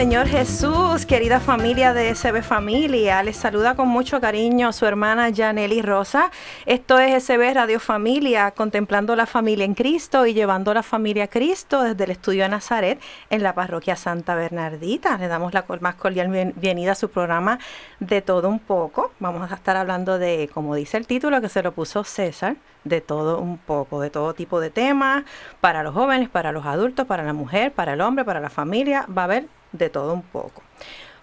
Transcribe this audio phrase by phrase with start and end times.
[0.00, 3.22] Señor Jesús, querida familia de SB Familia.
[3.22, 6.30] Les saluda con mucho cariño su hermana Janely Rosa.
[6.64, 11.28] Esto es SB Radio Familia, contemplando la familia en Cristo y llevando la familia a
[11.28, 15.18] Cristo desde el estudio de Nazaret en la parroquia Santa Bernardita.
[15.18, 17.58] Le damos la más cordial bienvenida a su programa
[17.98, 19.12] de todo un poco.
[19.20, 23.02] Vamos a estar hablando de, como dice el título que se lo puso César, de
[23.02, 25.24] todo un poco, de todo tipo de temas,
[25.60, 29.04] para los jóvenes, para los adultos, para la mujer, para el hombre, para la familia.
[29.14, 30.62] Va a haber de todo un poco.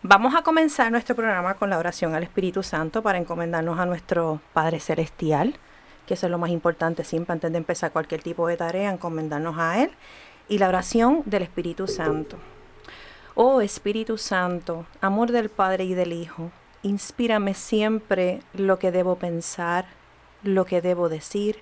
[0.04, 4.40] Vamos a comenzar nuestro programa con la oración al Espíritu Santo para encomendarnos a nuestro
[4.54, 5.56] Padre Celestial,
[6.06, 9.58] que eso es lo más importante siempre antes de empezar cualquier tipo de tarea, encomendarnos
[9.58, 9.92] a Él,
[10.48, 12.38] y la oración del Espíritu Santo.
[13.34, 16.52] Oh Espíritu Santo, amor del Padre y del Hijo,
[16.84, 19.86] inspírame siempre lo que debo pensar,
[20.44, 21.58] lo que debo decir,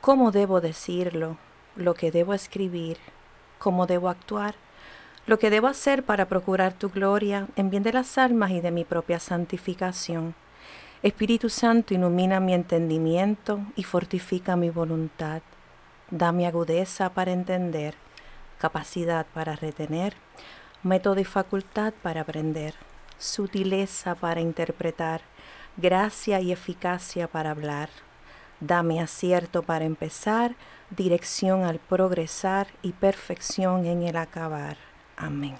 [0.00, 1.38] cómo debo decirlo,
[1.76, 2.98] lo que debo escribir,
[3.58, 4.54] cómo debo actuar
[5.26, 8.70] lo que debo hacer para procurar tu gloria en bien de las almas y de
[8.70, 10.34] mi propia santificación.
[11.02, 15.42] Espíritu Santo, ilumina mi entendimiento y fortifica mi voluntad.
[16.10, 17.94] Dame agudeza para entender,
[18.58, 20.14] capacidad para retener,
[20.82, 22.74] método y facultad para aprender,
[23.18, 25.22] sutileza para interpretar,
[25.76, 27.88] gracia y eficacia para hablar.
[28.60, 30.54] Dame acierto para empezar,
[30.90, 34.93] dirección al progresar y perfección en el acabar.
[35.16, 35.56] Amén.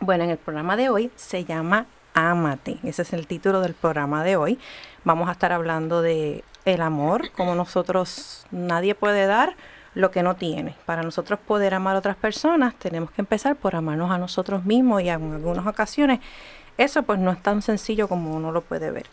[0.00, 2.78] Bueno, en el programa de hoy se llama Ámate.
[2.82, 4.58] Ese es el título del programa de hoy.
[5.04, 9.56] Vamos a estar hablando de el amor, como nosotros nadie puede dar
[9.94, 10.74] lo que no tiene.
[10.86, 15.02] Para nosotros poder amar a otras personas, tenemos que empezar por amarnos a nosotros mismos
[15.02, 16.20] y en algunas ocasiones
[16.78, 19.06] eso pues no es tan sencillo como uno lo puede ver.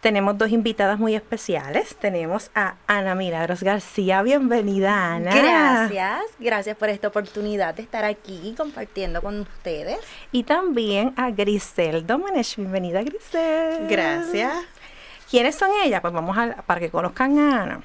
[0.00, 1.96] Tenemos dos invitadas muy especiales.
[1.96, 4.22] Tenemos a Ana Milagros García.
[4.22, 5.34] Bienvenida, Ana.
[5.34, 9.98] Gracias, gracias por esta oportunidad de estar aquí compartiendo con ustedes.
[10.30, 12.56] Y también a Grisel Domenech.
[12.56, 13.88] Bienvenida, Grisel.
[13.88, 14.52] Gracias.
[15.28, 16.00] ¿Quiénes son ellas?
[16.00, 17.80] Pues vamos a, para que conozcan a Ana.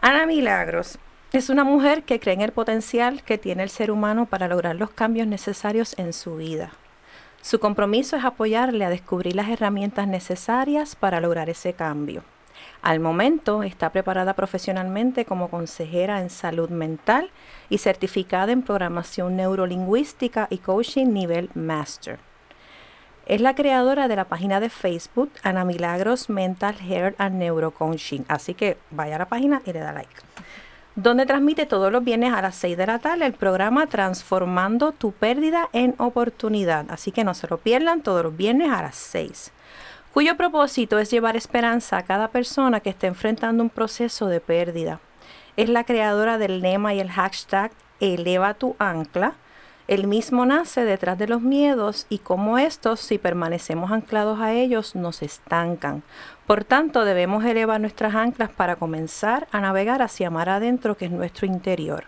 [0.00, 0.98] Ana Milagros
[1.32, 4.76] es una mujer que cree en el potencial que tiene el ser humano para lograr
[4.76, 6.72] los cambios necesarios en su vida.
[7.44, 12.24] Su compromiso es apoyarle a descubrir las herramientas necesarias para lograr ese cambio.
[12.80, 17.30] Al momento está preparada profesionalmente como consejera en salud mental
[17.68, 22.18] y certificada en programación neurolingüística y coaching nivel master.
[23.26, 28.24] Es la creadora de la página de Facebook Ana Milagros Mental Health and Neurocoaching.
[28.26, 30.14] Así que vaya a la página y le da like
[30.96, 35.12] donde transmite todos los viernes a las 6 de la tarde el programa Transformando tu
[35.12, 36.86] pérdida en oportunidad.
[36.88, 39.52] Así que no se lo pierdan todos los viernes a las 6
[40.14, 45.00] cuyo propósito es llevar esperanza a cada persona que esté enfrentando un proceso de pérdida.
[45.56, 49.34] Es la creadora del lema y el hashtag Eleva tu ancla,
[49.86, 54.94] el mismo nace detrás de los miedos y como estos, si permanecemos anclados a ellos,
[54.94, 56.02] nos estancan.
[56.46, 61.10] Por tanto, debemos elevar nuestras anclas para comenzar a navegar hacia mar adentro, que es
[61.10, 62.04] nuestro interior.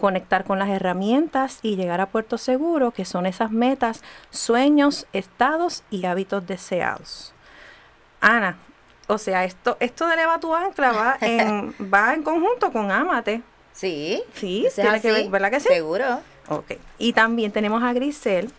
[0.00, 5.84] Conectar con las herramientas y llegar a puerto seguro, que son esas metas, sueños, estados
[5.90, 7.34] y hábitos deseados.
[8.20, 8.56] Ana,
[9.06, 13.42] o sea, esto, esto de eleva tu ancla va en, va en conjunto con Amate.
[13.72, 14.22] Sí.
[14.34, 15.68] Sí, tiene que ver, ¿verdad que sí?
[15.68, 16.20] Seguro.
[16.48, 16.72] Ok.
[16.98, 18.50] Y también tenemos a Grisel.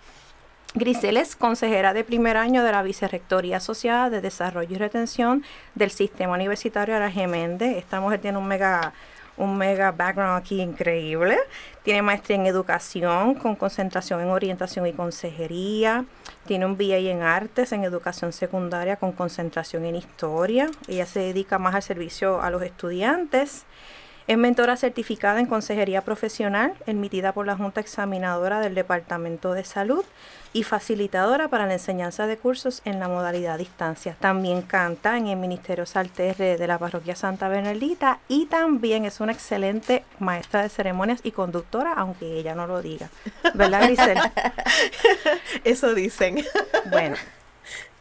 [0.76, 5.44] Grisel es consejera de primer año de la Vicerrectoría Asociada de Desarrollo y Retención
[5.76, 7.78] del Sistema Universitario Araje Méndez.
[7.78, 8.92] Esta mujer tiene un mega,
[9.38, 11.38] un mega background aquí increíble.
[11.84, 16.06] Tiene maestría en educación con concentración en orientación y consejería.
[16.48, 20.72] Tiene un BA en artes en educación secundaria con concentración en historia.
[20.88, 23.66] Ella se dedica más al servicio a los estudiantes
[24.26, 30.06] Es mentora certificada en consejería profesional, emitida por la Junta Examinadora del Departamento de Salud
[30.54, 34.16] y facilitadora para la enseñanza de cursos en la modalidad distancia.
[34.22, 39.34] También canta en el Ministerio Salterre de la Parroquia Santa Bernardita y también es una
[39.34, 43.10] excelente maestra de ceremonias y conductora, aunque ella no lo diga.
[43.54, 44.20] ¿Verdad, Grisel?
[45.66, 46.38] Eso dicen.
[46.92, 47.18] Bueno,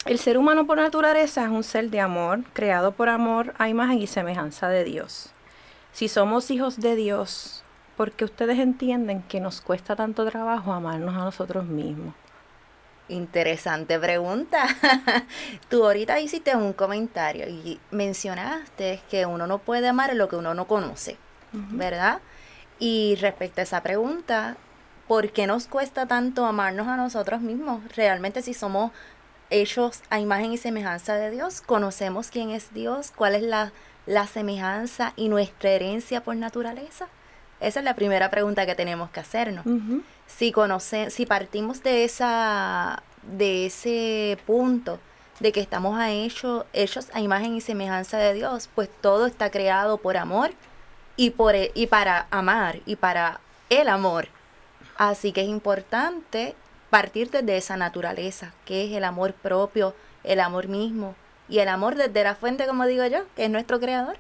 [0.05, 3.99] el ser humano por naturaleza es un ser de amor, creado por amor a imagen
[3.99, 5.33] y semejanza de Dios.
[5.93, 7.63] Si somos hijos de Dios,
[7.99, 12.15] ¿por qué ustedes entienden que nos cuesta tanto trabajo amarnos a nosotros mismos?
[13.09, 14.67] Interesante pregunta.
[15.69, 20.55] Tú ahorita hiciste un comentario y mencionaste que uno no puede amar lo que uno
[20.55, 21.19] no conoce,
[21.53, 22.23] ¿verdad?
[22.79, 24.57] Y respecto a esa pregunta,
[25.07, 27.83] ¿por qué nos cuesta tanto amarnos a nosotros mismos?
[27.95, 28.93] Realmente si somos
[29.51, 33.73] hechos a imagen y semejanza de Dios, conocemos quién es Dios, cuál es la
[34.07, 37.09] la semejanza y nuestra herencia por naturaleza?
[37.61, 39.65] Esa es la primera pregunta que tenemos que hacernos.
[40.27, 44.99] Si conoce, si partimos de esa de ese punto
[45.41, 49.51] de que estamos a hecho, hechos a imagen y semejanza de Dios, pues todo está
[49.51, 50.51] creado por amor
[51.17, 53.41] y por e, y para amar y para
[53.71, 54.29] el amor.
[54.97, 56.55] Así que es importante
[56.91, 59.95] partir desde esa naturaleza, que es el amor propio,
[60.25, 61.15] el amor mismo,
[61.53, 64.17] y el amor desde la fuente, como digo yo, que es nuestro creador.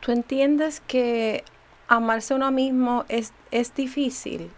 [0.00, 1.44] ¿Tú entiendes que
[1.88, 4.52] amarse uno mismo es, es difícil?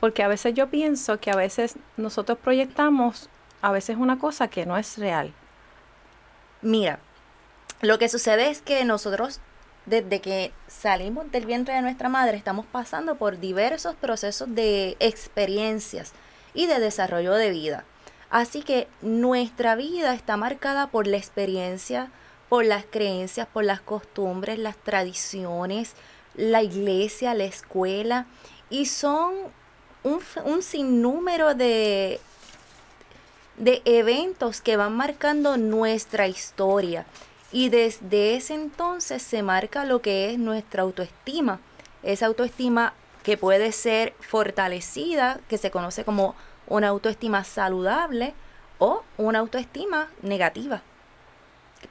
[0.00, 3.28] Porque a veces yo pienso que a veces nosotros proyectamos
[3.60, 5.34] a veces una cosa que no es real.
[6.62, 6.98] Mira,
[7.82, 9.40] lo que sucede es que nosotros
[9.84, 16.14] desde que salimos del vientre de nuestra madre estamos pasando por diversos procesos de experiencias
[16.54, 17.84] y de desarrollo de vida.
[18.30, 22.10] Así que nuestra vida está marcada por la experiencia,
[22.48, 25.94] por las creencias, por las costumbres, las tradiciones,
[26.34, 28.26] la iglesia, la escuela,
[28.70, 29.34] y son
[30.02, 32.20] un, sinnúmero de,
[33.56, 37.06] de eventos que van marcando nuestra historia.
[37.50, 41.60] Y desde ese entonces se marca lo que es nuestra autoestima.
[42.02, 42.92] Esa autoestima
[43.22, 46.34] que puede ser fortalecida, que se conoce como
[46.68, 48.34] una autoestima saludable
[48.78, 50.82] o una autoestima negativa,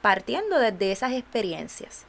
[0.00, 2.04] partiendo desde esas experiencias.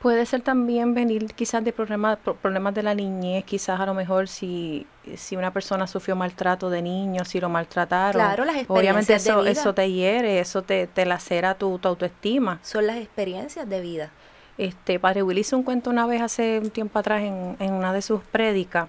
[0.00, 4.28] Puede ser también venir quizás de problemas, problemas de la niñez, quizás a lo mejor
[4.28, 8.14] si, si una persona sufrió maltrato de niño, si lo maltrataron.
[8.14, 9.60] Claro, las experiencias Obviamente eso, de vida.
[9.60, 12.60] eso te hiere, eso te, te lacera tu, tu autoestima.
[12.62, 14.10] Son las experiencias de vida.
[14.56, 17.92] Este, Padre Will hizo un cuento una vez hace un tiempo atrás en, en una
[17.92, 18.88] de sus prédicas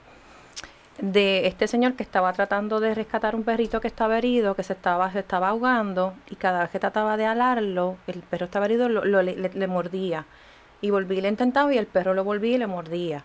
[0.99, 4.73] de este señor que estaba tratando de rescatar un perrito que estaba herido, que se
[4.73, 8.89] estaba, se estaba ahogando, y cada vez que trataba de alarlo, el perro estaba herido,
[8.89, 10.25] lo, lo- le, le mordía.
[10.81, 13.23] Y volví y le intentaba y el perro lo volvía y le mordía.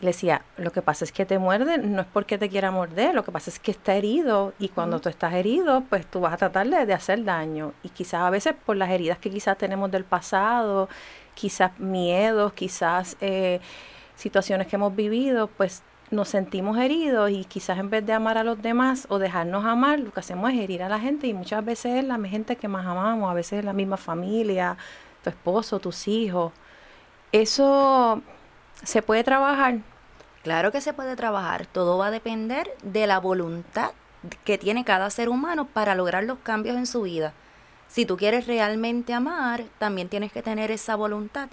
[0.00, 2.70] Y le decía, lo que pasa es que te muerde, no es porque te quiera
[2.70, 6.20] morder, lo que pasa es que está herido y cuando tú estás herido, pues tú
[6.20, 7.72] vas a tratar de, de hacer daño.
[7.82, 10.88] Y quizás a veces por las heridas que quizás tenemos del pasado,
[11.34, 13.60] quizás miedos, quizás eh,
[14.14, 18.44] situaciones que hemos vivido, pues nos sentimos heridos y quizás en vez de amar a
[18.44, 21.64] los demás o dejarnos amar, lo que hacemos es herir a la gente y muchas
[21.64, 24.76] veces es la gente que más amamos, a veces es la misma familia,
[25.22, 26.52] tu esposo, tus hijos.
[27.32, 28.22] Eso
[28.82, 29.78] se puede trabajar.
[30.42, 33.90] Claro que se puede trabajar, todo va a depender de la voluntad
[34.44, 37.32] que tiene cada ser humano para lograr los cambios en su vida.
[37.88, 41.48] Si tú quieres realmente amar, también tienes que tener esa voluntad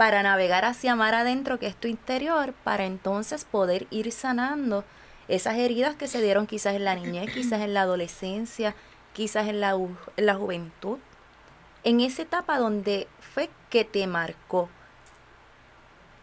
[0.00, 4.82] para navegar hacia amar adentro, que es tu interior, para entonces poder ir sanando
[5.28, 8.74] esas heridas que se dieron quizás en la niñez, quizás en la adolescencia,
[9.12, 10.96] quizás en la, en la juventud.
[11.84, 14.70] En esa etapa donde fue que te marcó.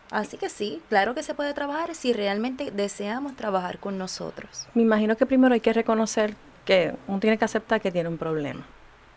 [0.09, 4.65] Así que sí, claro que se puede trabajar si realmente deseamos trabajar con nosotros.
[4.73, 6.33] Me imagino que primero hay que reconocer
[6.65, 8.65] que uno tiene que aceptar que tiene un problema.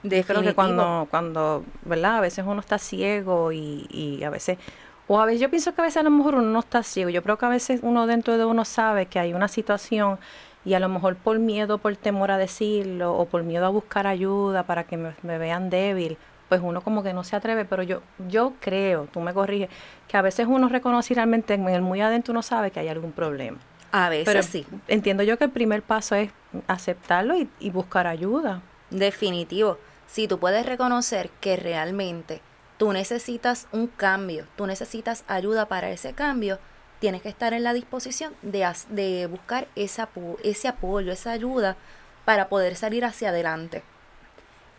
[0.03, 0.55] Yo creo que Definitivo.
[0.55, 2.19] cuando, cuando, ¿verdad?
[2.19, 4.59] A veces uno está ciego y, y a veces,
[5.07, 7.11] o a veces yo pienso que a veces a lo mejor uno no está ciego.
[7.11, 10.19] Yo creo que a veces uno dentro de uno sabe que hay una situación
[10.65, 14.07] y a lo mejor por miedo, por temor a decirlo o por miedo a buscar
[14.07, 16.17] ayuda para que me, me vean débil,
[16.49, 17.65] pues uno como que no se atreve.
[17.65, 19.69] Pero yo, yo creo, tú me corriges,
[20.09, 23.13] que a veces uno reconoce realmente en el muy adentro uno sabe que hay algún
[23.13, 23.59] problema.
[23.93, 26.31] A veces Pero sí, entiendo yo que el primer paso es
[26.69, 28.63] aceptarlo y, y buscar ayuda.
[28.91, 29.79] definitivo.
[30.11, 32.41] Si tú puedes reconocer que realmente
[32.79, 36.59] tú necesitas un cambio, tú necesitas ayuda para ese cambio,
[36.99, 40.07] tienes que estar en la disposición de, de buscar ese,
[40.43, 41.77] ese apoyo, esa ayuda
[42.25, 43.83] para poder salir hacia adelante.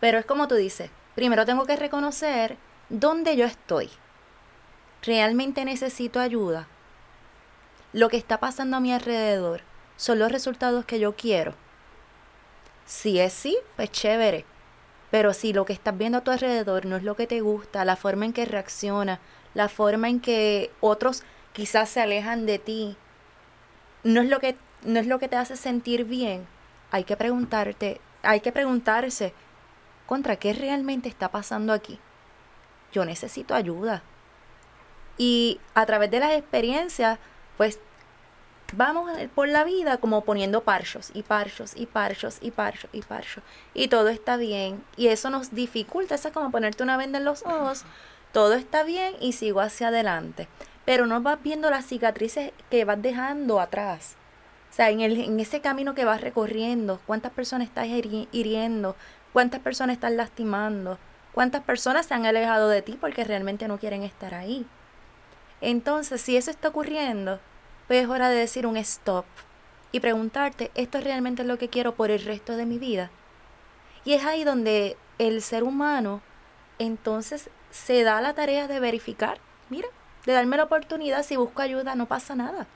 [0.00, 2.58] Pero es como tú dices, primero tengo que reconocer
[2.90, 3.90] dónde yo estoy.
[5.02, 6.68] ¿realmente necesito ayuda?
[7.92, 9.62] Lo que está pasando a mi alrededor
[9.96, 11.54] son los resultados que yo quiero.
[12.86, 14.44] Si es sí, pues chévere.
[15.12, 17.84] Pero si lo que estás viendo a tu alrededor no es lo que te gusta,
[17.84, 19.20] la forma en que reacciona,
[19.52, 22.96] la forma en que otros quizás se alejan de ti,
[24.04, 26.46] no es lo que, no es lo que te hace sentir bien,
[26.90, 29.34] hay que preguntarte, hay que preguntarse,
[30.06, 31.98] contra qué realmente está pasando aquí.
[32.90, 34.02] Yo necesito ayuda.
[35.18, 37.18] Y a través de las experiencias,
[37.58, 37.80] pues
[38.72, 43.44] vamos por la vida como poniendo parchos y parchos y parchos y parchos y parchos.
[43.74, 44.84] Y todo está bien.
[44.96, 46.14] Y eso nos dificulta.
[46.14, 47.84] Eso es como ponerte una venda en los ojos.
[48.32, 50.48] Todo está bien y sigo hacia adelante.
[50.84, 54.16] Pero no vas viendo las cicatrices que vas dejando atrás.
[54.70, 58.96] O sea, en, el, en ese camino que vas recorriendo, cuántas personas estás hiriendo,
[59.32, 60.98] cuántas personas estás lastimando,
[61.32, 64.66] cuántas personas se han alejado de ti porque realmente no quieren estar ahí.
[65.60, 67.38] Entonces, si eso está ocurriendo,
[67.86, 69.24] pues es hora de decir un stop
[69.92, 73.10] y preguntarte, ¿esto realmente es lo que quiero por el resto de mi vida?
[74.04, 76.20] Y es ahí donde el ser humano
[76.78, 79.38] entonces se da la tarea de verificar,
[79.70, 79.88] mira,
[80.26, 82.66] de darme la oportunidad, si busco ayuda no pasa nada.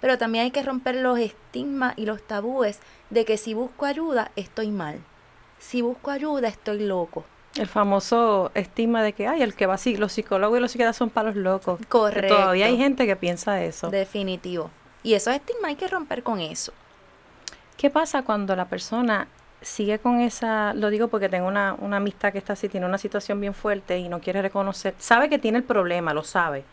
[0.00, 4.30] Pero también hay que romper los estigmas y los tabúes de que si busco ayuda
[4.36, 5.00] estoy mal.
[5.58, 7.24] Si busco ayuda estoy loco.
[7.56, 10.96] El famoso estigma de que, ay, el que va así, los psicólogos y los psiquiatras
[10.96, 11.80] son para los locos.
[11.88, 12.36] Correcto.
[12.36, 13.90] todavía hay gente que piensa eso.
[13.90, 14.70] Definitivo.
[15.02, 16.72] Y esos estigmas hay que romper con eso.
[17.76, 19.28] ¿Qué pasa cuando la persona
[19.60, 22.98] sigue con esa, lo digo porque tengo una, una amistad que está así, tiene una
[22.98, 26.64] situación bien fuerte y no quiere reconocer, sabe que tiene el problema, lo sabe,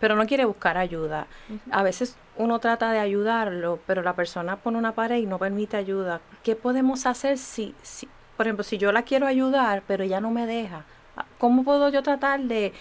[0.00, 1.26] pero no quiere buscar ayuda.
[1.70, 5.76] A veces uno trata de ayudarlo, pero la persona pone una pared y no permite
[5.76, 6.20] ayuda.
[6.44, 8.08] ¿Qué podemos hacer si, si
[8.38, 10.84] por ejemplo, si yo la quiero ayudar, pero ella no me deja?
[11.38, 12.72] ¿Cómo puedo yo tratar de,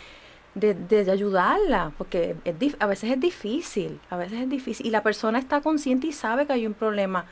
[0.54, 1.92] de, de ayudarla?
[1.98, 4.86] Porque es, a veces es difícil, a veces es difícil.
[4.86, 7.26] Y la persona está consciente y sabe que hay un problema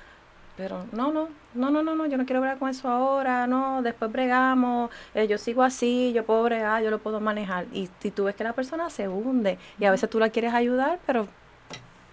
[0.57, 3.81] pero no, no, no, no, no, no, yo no quiero bregar con eso ahora, no,
[3.81, 7.65] después bregamos, eh, yo sigo así, yo puedo bregar, yo lo puedo manejar.
[7.73, 10.53] Y si tú ves que la persona se hunde y a veces tú la quieres
[10.53, 11.27] ayudar, pero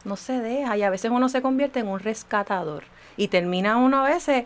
[0.04, 2.84] no se deja y a veces uno se convierte en un rescatador
[3.16, 4.44] y termina uno a veces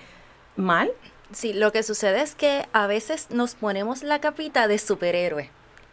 [0.56, 0.90] mal.
[1.32, 5.50] Sí, lo que sucede es que a veces nos ponemos la capita de superhéroe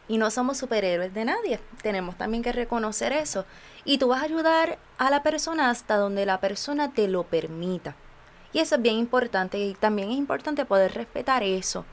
[0.08, 1.60] y no somos superhéroes de nadie.
[1.82, 3.46] Tenemos también que reconocer eso.
[3.84, 7.96] Y tú vas a ayudar a la persona hasta donde la persona te lo permita.
[8.52, 11.86] Y eso es bien importante y también es importante poder respetar eso.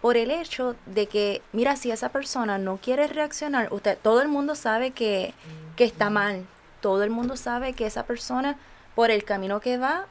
[0.00, 4.28] Por el hecho de que, mira, si esa persona no quiere reaccionar, usted, todo el
[4.28, 5.34] mundo sabe que,
[5.76, 6.46] que está mal.
[6.80, 8.58] Todo el mundo sabe que esa persona,
[8.94, 10.06] por el camino que va,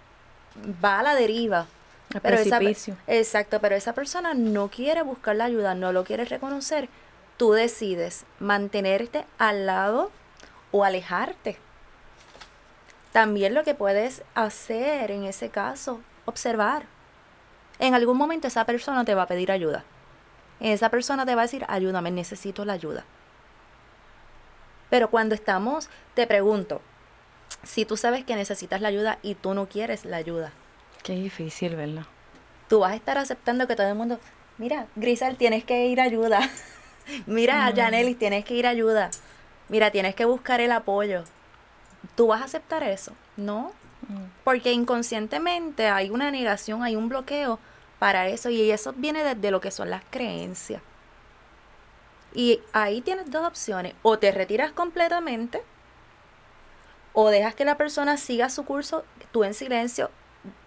[0.84, 1.68] va a la deriva.
[2.22, 2.96] Pero precipicio.
[3.08, 6.90] exacto, pero esa persona no quiere buscar la ayuda, no lo quiere reconocer.
[7.38, 10.12] Tú decides mantenerte al lado
[10.72, 11.58] o alejarte.
[13.12, 16.86] También lo que puedes hacer en ese caso, observar.
[17.80, 19.84] En algún momento esa persona te va a pedir ayuda.
[20.60, 23.06] Esa persona te va a decir, ayúdame, necesito la ayuda.
[24.90, 26.82] Pero cuando estamos, te pregunto,
[27.64, 30.52] si tú sabes que necesitas la ayuda y tú no quieres la ayuda.
[31.04, 32.04] Qué difícil, ¿verdad?
[32.68, 34.20] Tú vas a estar aceptando que todo el mundo,
[34.58, 36.40] mira, Grisel, tienes que ir a ayuda.
[37.26, 38.16] mira, mm.
[38.16, 39.10] tienes que ir a ayuda
[39.70, 41.24] mira, tienes que buscar el apoyo.
[42.16, 43.14] ¿Tú vas a aceptar eso?
[43.36, 43.72] No.
[44.08, 44.26] Mm.
[44.44, 47.60] Porque inconscientemente hay una negación, hay un bloqueo
[48.00, 50.82] para eso y eso viene desde lo que son las creencias.
[52.34, 55.64] Y ahí tienes dos opciones, o te retiras completamente
[57.14, 60.12] o dejas que la persona siga su curso, tú en silencio,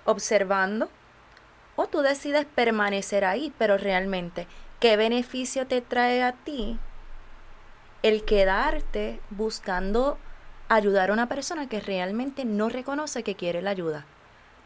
[0.04, 0.88] observando,
[1.76, 4.46] o tú decides permanecer ahí, pero realmente,
[4.80, 6.78] ¿qué beneficio te trae a ti
[8.02, 10.18] el quedarte buscando
[10.70, 14.06] ayudar a una persona que realmente no reconoce que quiere la ayuda.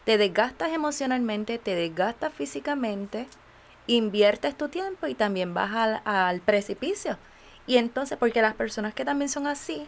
[0.05, 3.27] Te desgastas emocionalmente, te desgastas físicamente,
[3.87, 7.17] inviertes tu tiempo y también vas al, al precipicio.
[7.67, 9.87] Y entonces, porque las personas que también son así,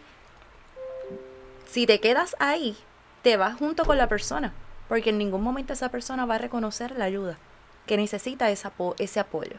[1.67, 2.75] si te quedas ahí,
[3.21, 4.53] te vas junto con la persona,
[4.87, 7.37] porque en ningún momento esa persona va a reconocer la ayuda
[7.85, 9.55] que necesita ese apoyo.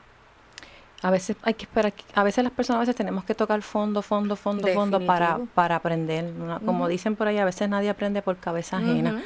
[1.01, 4.03] A veces hay que esperar, a veces las personas a veces tenemos que tocar fondo,
[4.03, 6.33] fondo, fondo, fondo para, para aprender.
[6.65, 9.23] Como dicen por ahí, a veces nadie aprende por cabeza ajena.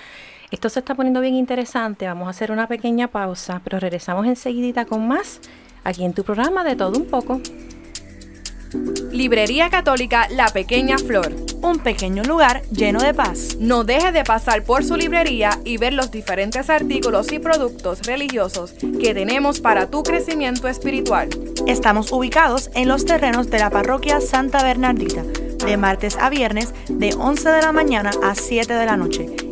[0.50, 4.84] Esto se está poniendo bien interesante, vamos a hacer una pequeña pausa, pero regresamos enseguidita
[4.84, 5.40] con más
[5.82, 7.40] aquí en tu programa de todo un poco.
[9.10, 11.34] Librería Católica La Pequeña Flor.
[11.62, 13.56] Un pequeño lugar lleno de paz.
[13.58, 18.74] No deje de pasar por su librería y ver los diferentes artículos y productos religiosos
[19.00, 21.28] que tenemos para tu crecimiento espiritual.
[21.66, 27.14] Estamos ubicados en los terrenos de la parroquia Santa Bernardita, de martes a viernes de
[27.14, 29.51] 11 de la mañana a 7 de la noche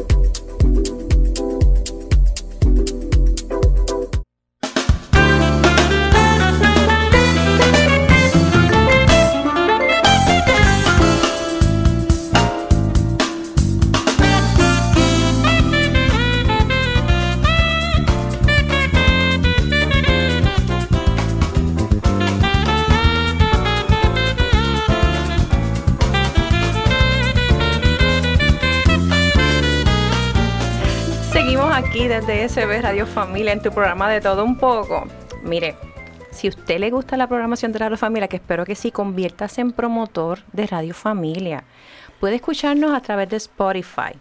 [32.11, 35.05] Desde SB Radio Familia en tu programa de todo un poco.
[35.43, 35.77] Mire,
[36.29, 39.61] si a usted le gusta la programación de Radio Familia, que espero que sí, conviértase
[39.61, 41.63] en promotor de Radio Familia.
[42.19, 44.11] Puede escucharnos a través de Spotify,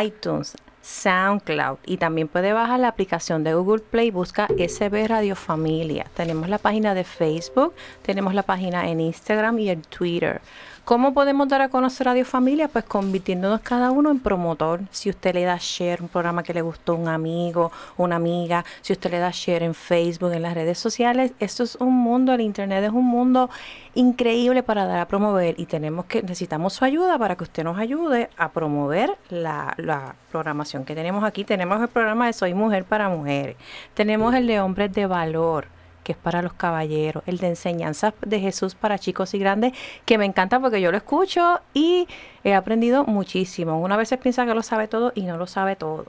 [0.00, 6.06] iTunes, SoundCloud y también puede bajar la aplicación de Google Play, busca SB Radio Familia.
[6.14, 10.40] Tenemos la página de Facebook, tenemos la página en Instagram y en Twitter.
[10.84, 12.66] ¿Cómo podemos dar a conocer Radio Familia?
[12.66, 14.80] Pues convirtiéndonos cada uno en promotor.
[14.90, 18.64] Si usted le da share un programa que le gustó a un amigo, una amiga,
[18.80, 22.34] si usted le da share en Facebook, en las redes sociales, esto es un mundo,
[22.34, 23.48] el internet es un mundo
[23.94, 27.78] increíble para dar a promover y tenemos que necesitamos su ayuda para que usted nos
[27.78, 31.44] ayude a promover la, la programación que tenemos aquí.
[31.44, 33.54] Tenemos el programa de Soy Mujer para Mujeres,
[33.94, 35.68] tenemos el de Hombres de Valor
[36.02, 39.72] que es para los caballeros, el de enseñanzas de Jesús para chicos y grandes,
[40.04, 42.06] que me encanta porque yo lo escucho y
[42.44, 43.80] he aprendido muchísimo.
[43.80, 46.06] Una vez piensa que lo sabe todo y no lo sabe todo.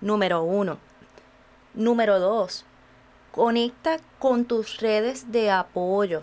[0.00, 0.78] Número uno.
[1.74, 2.64] Número dos,
[3.30, 6.22] conecta con tus redes de apoyo.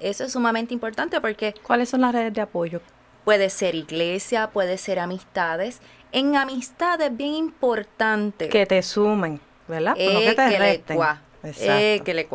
[0.00, 2.80] Eso es sumamente importante porque ¿Cuáles son las redes de apoyo?
[3.24, 5.80] puede ser iglesia, puede ser amistades.
[6.10, 8.48] En amistades bien importante.
[8.48, 9.94] Que te sumen, ¿verdad?
[9.94, 10.98] Pues no Eh, que te que resten.
[11.44, 12.28] Eh, que.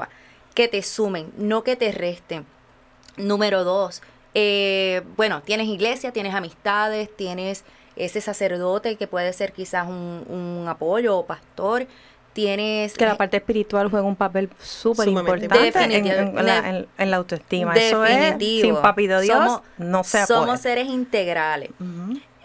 [0.54, 2.46] Que te sumen, no que te resten.
[3.18, 4.02] Número dos,
[4.36, 7.64] eh, bueno, tienes iglesia, tienes amistades, tienes
[7.96, 11.88] ese sacerdote que puede ser quizás un, un apoyo o pastor.
[12.34, 17.12] Tienes que la parte espiritual juega un papel súper importante en, en la, en- en
[17.12, 17.74] la autoestima.
[17.76, 18.74] Eso es, Definitivo.
[18.76, 20.26] sin papido Dios, Somos- no se.
[20.26, 21.70] Somos seres integrales.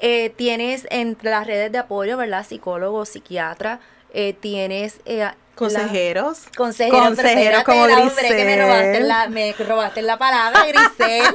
[0.01, 2.47] Eh, tienes entre las redes de apoyo, ¿verdad?
[2.47, 3.81] Psicólogo, psiquiatra.
[4.13, 6.39] eh, tienes eh, la- Consejeros.
[6.57, 8.61] Consejeros, Consejeros como la hombre, que me Grisel.
[8.63, 11.35] robaste la, me robaste la palabra, Grisel.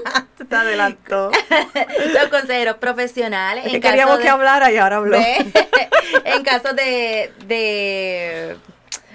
[0.49, 1.32] Te adelantó.
[2.13, 3.65] los consejeros profesionales.
[3.65, 5.17] Es que queríamos que hablara y ahora habló.
[6.25, 8.58] en caso de, de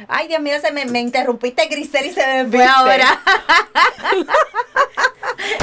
[0.08, 3.20] Ay, Dios mío, se me, me interrumpiste, Grisel, y se me fue ahora.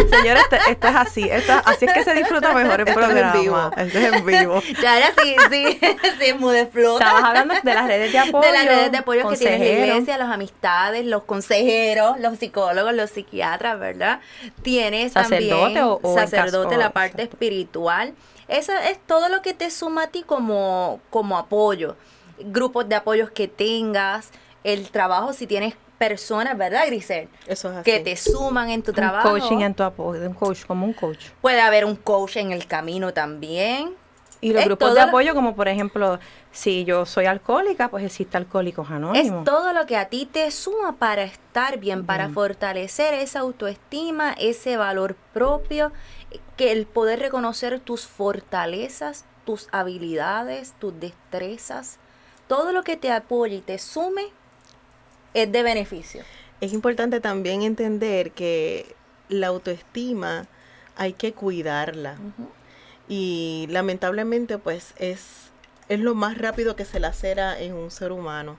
[0.09, 1.29] Señores, esto, es así.
[1.29, 3.29] así es que se disfruta mejor el programa.
[3.29, 3.71] Es en vivo.
[3.77, 4.61] Esto es en vivo.
[4.81, 5.79] Ya, ahora sí, sí,
[6.19, 7.05] sí, mude explota.
[7.05, 8.47] Estabas hablando de las redes de apoyo.
[8.47, 12.93] De las redes de apoyo que tiene la iglesia, las amistades, los consejeros, los psicólogos,
[12.93, 14.19] los psiquiatras, ¿verdad?
[14.61, 18.13] Tienes ¿Sacerdote también o, sacerdote, la parte espiritual.
[18.47, 21.95] Eso es todo lo que te suma a ti como, como apoyo
[22.39, 24.31] grupos de apoyos que tengas,
[24.63, 27.29] el trabajo, si tienes personas, ¿verdad, Grisel?
[27.47, 27.91] Eso es así.
[27.91, 29.29] Que te suman en tu un trabajo.
[29.29, 31.29] Coaching en tu apoyo, un coach, como un coach.
[31.41, 33.95] Puede haber un coach en el camino también.
[34.39, 36.19] Y los grupos de apoyo, como por ejemplo,
[36.51, 39.39] si yo soy alcohólica, pues existe Alcohólicos Anónimos.
[39.39, 44.33] Es todo lo que a ti te suma para estar bien, para fortalecer esa autoestima,
[44.33, 45.91] ese valor propio,
[46.55, 51.97] que el poder reconocer tus fortalezas, tus habilidades, tus destrezas,
[52.47, 54.27] todo lo que te apoye y te sume
[55.33, 56.23] es de beneficio.
[56.61, 58.95] Es importante también entender que
[59.29, 60.47] la autoestima
[60.95, 62.17] hay que cuidarla.
[63.07, 65.51] Y lamentablemente pues es,
[65.89, 68.57] es lo más rápido que se lacera en un ser humano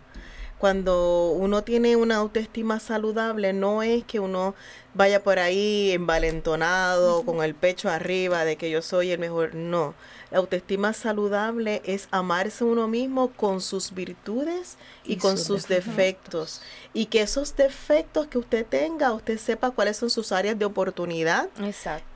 [0.58, 4.54] cuando uno tiene una autoestima saludable, no es que uno
[4.94, 9.54] vaya por ahí envalentonado, con el pecho arriba, de que yo soy el mejor.
[9.54, 9.94] No.
[10.30, 16.60] La autoestima saludable es amarse uno mismo con sus virtudes y, con sus, defectos.
[16.92, 21.48] Y que esos defectos que usted tenga, usted sepa cuáles son sus áreas de oportunidad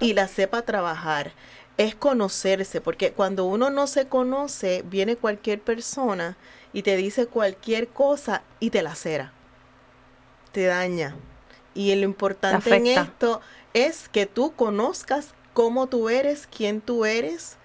[0.00, 1.32] y las sepa trabajar
[1.78, 6.36] es conocerse, porque cuando uno no se conoce, viene cualquier persona
[6.72, 9.32] y te dice cualquier cosa y te lacera,
[10.52, 11.14] te daña.
[11.74, 13.40] Y lo importante en esto
[13.72, 17.56] es que tú conozcas cómo tú eres, quién tú eres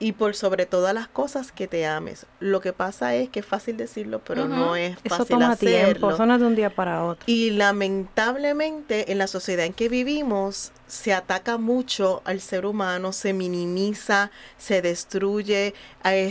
[0.00, 2.26] y por sobre todas las cosas que te ames.
[2.38, 6.10] Lo que pasa es que es fácil decirlo, pero no es fácil Eso toma tiempo,
[6.10, 7.24] eso no es de un día para otro.
[7.26, 13.32] Y lamentablemente en la sociedad en que vivimos se ataca mucho al ser humano, se
[13.32, 15.74] minimiza, se destruye,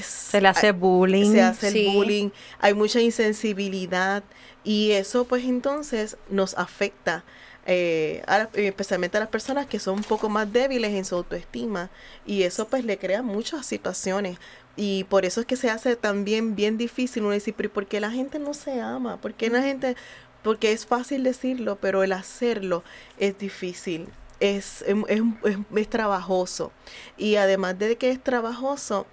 [0.02, 1.32] se le hace bullying.
[1.32, 4.24] Se hace el bullying, hay mucha insensibilidad
[4.64, 7.24] y eso pues entonces nos afecta
[7.70, 11.90] eh, especialmente a las personas que son un poco más débiles en su autoestima
[12.26, 14.38] y eso pues le crea muchas situaciones
[14.78, 18.00] y por eso es que se hace también bien difícil uno decir, pero ¿por qué
[18.00, 19.18] la gente no se ama?
[19.18, 19.98] ¿Por qué la gente?
[20.44, 22.86] Porque es fácil decirlo, pero el hacerlo
[23.18, 24.08] es difícil,
[24.40, 26.72] es, es, es, es trabajoso
[27.18, 29.06] y además de que es trabajoso,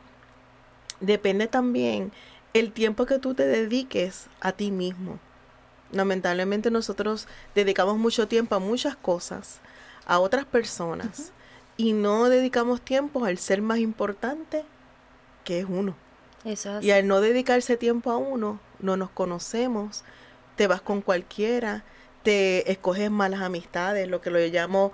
[1.00, 2.12] depende también
[2.52, 5.18] el tiempo que tú te dediques a ti mismo.
[5.94, 9.60] Lamentablemente nosotros dedicamos mucho tiempo a muchas cosas,
[10.06, 11.32] a otras personas,
[11.76, 14.64] y no dedicamos tiempo al ser más importante,
[15.44, 15.94] que es uno.
[16.82, 20.04] Y al no dedicarse tiempo a uno, no nos conocemos,
[20.56, 21.84] te vas con cualquiera,
[22.22, 24.92] te escoges malas amistades, lo que lo llamo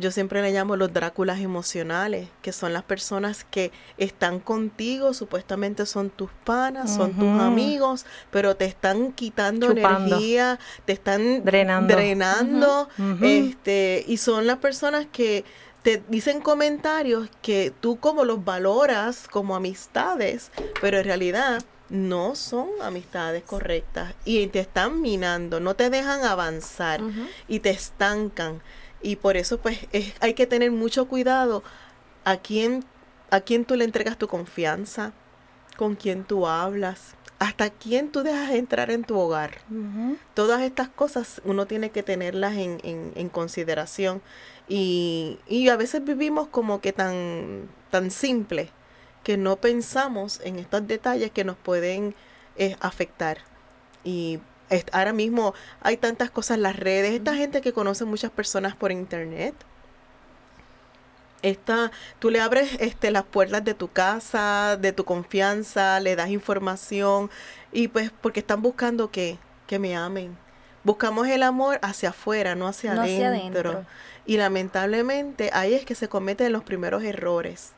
[0.00, 5.86] yo siempre le llamo los Dráculas emocionales, que son las personas que están contigo, supuestamente
[5.86, 12.88] son tus panas, son tus amigos, pero te están quitando energía, te están drenando,
[13.22, 15.44] este, y son las personas que
[15.82, 22.68] te dicen comentarios que tú como los valoras como amistades, pero en realidad no son
[22.82, 27.00] amistades correctas y te están minando, no te dejan avanzar
[27.48, 28.62] y te estancan.
[29.02, 29.78] Y por eso pues
[30.20, 31.62] hay que tener mucho cuidado
[32.24, 32.84] a quién,
[33.30, 35.12] a quién tú le entregas tu confianza,
[35.76, 39.58] con quién tú hablas, hasta quién tú dejas entrar en tu hogar.
[40.34, 44.20] Todas estas cosas uno tiene que tenerlas en, en, consideración.
[44.68, 48.70] Y, y, a veces vivimos como que tan, tan simple
[49.24, 52.14] que no pensamos en estos detalles que nos pueden
[52.56, 53.38] eh, afectar.
[54.04, 54.40] Y
[54.92, 58.92] ahora mismo hay tantas cosas en las redes, esta gente que conoce muchas personas por
[58.92, 59.54] internet.
[61.42, 66.28] Esta, tú le abres este, las puertas de tu casa, de tu confianza, le das
[66.28, 67.30] información
[67.72, 70.36] y pues porque están buscando que, que me amen.
[70.84, 73.84] Buscamos el amor hacia afuera, no hacia, adentro.
[74.26, 77.72] Y lamentablemente ahí es que se cometen los primeros errores.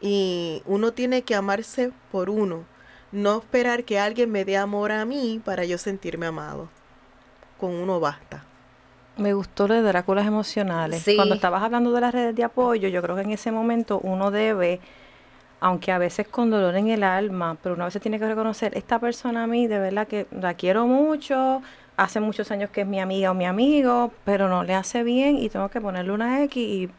[0.00, 2.64] Y uno tiene que amarse por uno
[3.12, 6.68] no esperar que alguien me dé amor a mí para yo sentirme amado.
[7.58, 8.44] Con uno basta.
[9.16, 11.04] Me gustó lo de Dráculas emocionales.
[11.16, 14.30] Cuando estabas hablando de las redes de apoyo, yo creo que en ese momento uno
[14.30, 14.80] debe,
[15.58, 18.76] aunque a veces con dolor en el alma, pero uno a veces tiene que reconocer,
[18.76, 21.62] esta persona a mí de verdad que la quiero mucho,
[21.96, 25.36] hace muchos años que es mi amiga o mi amigo, pero no le hace bien
[25.36, 26.90] y tengo que ponerle una X y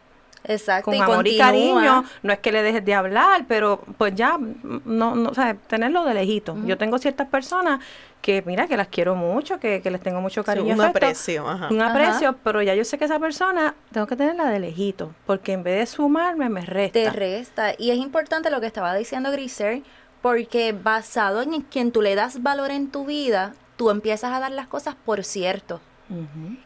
[0.43, 2.03] Exacto, con y amor y cariño.
[2.23, 6.05] No es que le dejes de hablar, pero pues ya, no, no, o sea, tenerlo
[6.05, 6.57] de lejito.
[6.65, 7.79] Yo tengo ciertas personas
[8.21, 10.73] que, mira, que las quiero mucho, que, que les tengo mucho cariño.
[10.73, 11.67] un afecto, aprecio, ajá.
[11.69, 11.91] Un Ajá.
[11.91, 15.63] aprecio, pero ya yo sé que esa persona tengo que tenerla de lejito, porque en
[15.63, 16.93] vez de sumarme, me resta.
[16.93, 17.73] Te resta.
[17.77, 19.83] Y es importante lo que estaba diciendo Grisel,
[20.21, 24.51] porque basado en quien tú le das valor en tu vida, tú empiezas a dar
[24.51, 25.79] las cosas por cierto.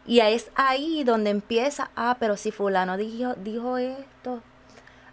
[0.06, 4.41] Y es ahí donde empieza, ah, pero si fulano dijo, dijo esto,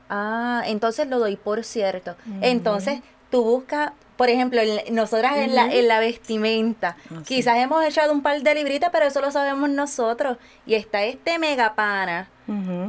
[0.09, 2.15] ah, entonces lo doy por cierto.
[2.41, 7.37] Entonces tú buscas, por ejemplo, en- nosotras en, la, en la vestimenta, Ah, sí.
[7.37, 10.37] quizás hemos echado un par de libritas, pero eso lo sabemos nosotros.
[10.67, 12.29] Y está este mega pana.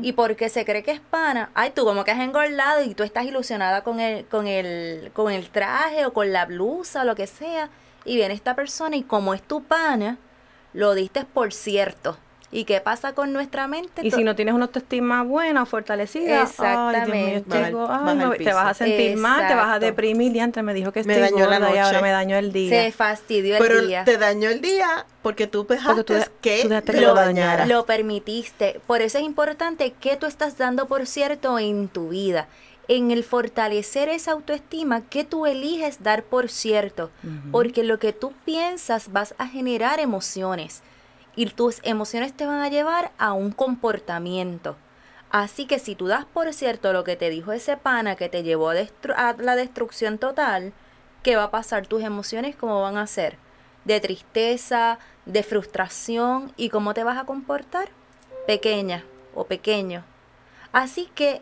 [0.02, 3.04] Y porque se cree que es pana, ay, tú como que has engordado y tú
[3.04, 7.14] estás ilusionada con el, con el, con el traje o con la blusa o lo
[7.14, 7.70] que sea.
[8.04, 10.18] Y viene esta persona y como es tu pana,
[10.74, 12.18] lo diste por cierto.
[12.54, 14.02] ¿Y qué pasa con nuestra mente?
[14.06, 16.60] Y si no tienes una autoestima buena o fortalecida, ay, Dios
[17.08, 17.50] mío, Exactamente.
[17.72, 20.36] Baja ay, baja te vas a sentir mal, te vas a deprimir.
[20.36, 22.02] Y antes me dijo que Me estoy dañó la gorda y ahora noche.
[22.02, 22.70] me dañó el día.
[22.84, 24.04] se fastidió el Pero día.
[24.04, 27.14] te dañó el día porque tú dejaste Porque tú de- que tú que lo lo
[27.16, 27.66] dañara.
[27.68, 28.82] Lo permitiste.
[28.86, 32.50] Por eso es importante que tú estás dando por cierto en tu vida.
[32.94, 37.10] En el fortalecer esa autoestima que tú eliges dar por cierto.
[37.50, 40.82] Porque lo que tú piensas vas a generar emociones.
[41.34, 44.76] Y tus emociones te van a llevar a un comportamiento.
[45.30, 48.44] Así que si tú das por cierto lo que te dijo ese pana que te
[48.44, 50.74] llevó a, destru- a la destrucción total,
[51.24, 51.88] ¿qué va a pasar?
[51.88, 53.38] Tus emociones, ¿cómo van a ser?
[53.86, 56.52] De tristeza, de frustración.
[56.58, 57.88] ¿Y cómo te vas a comportar?
[58.48, 60.04] Pequeña o pequeño.
[60.74, 61.42] Así que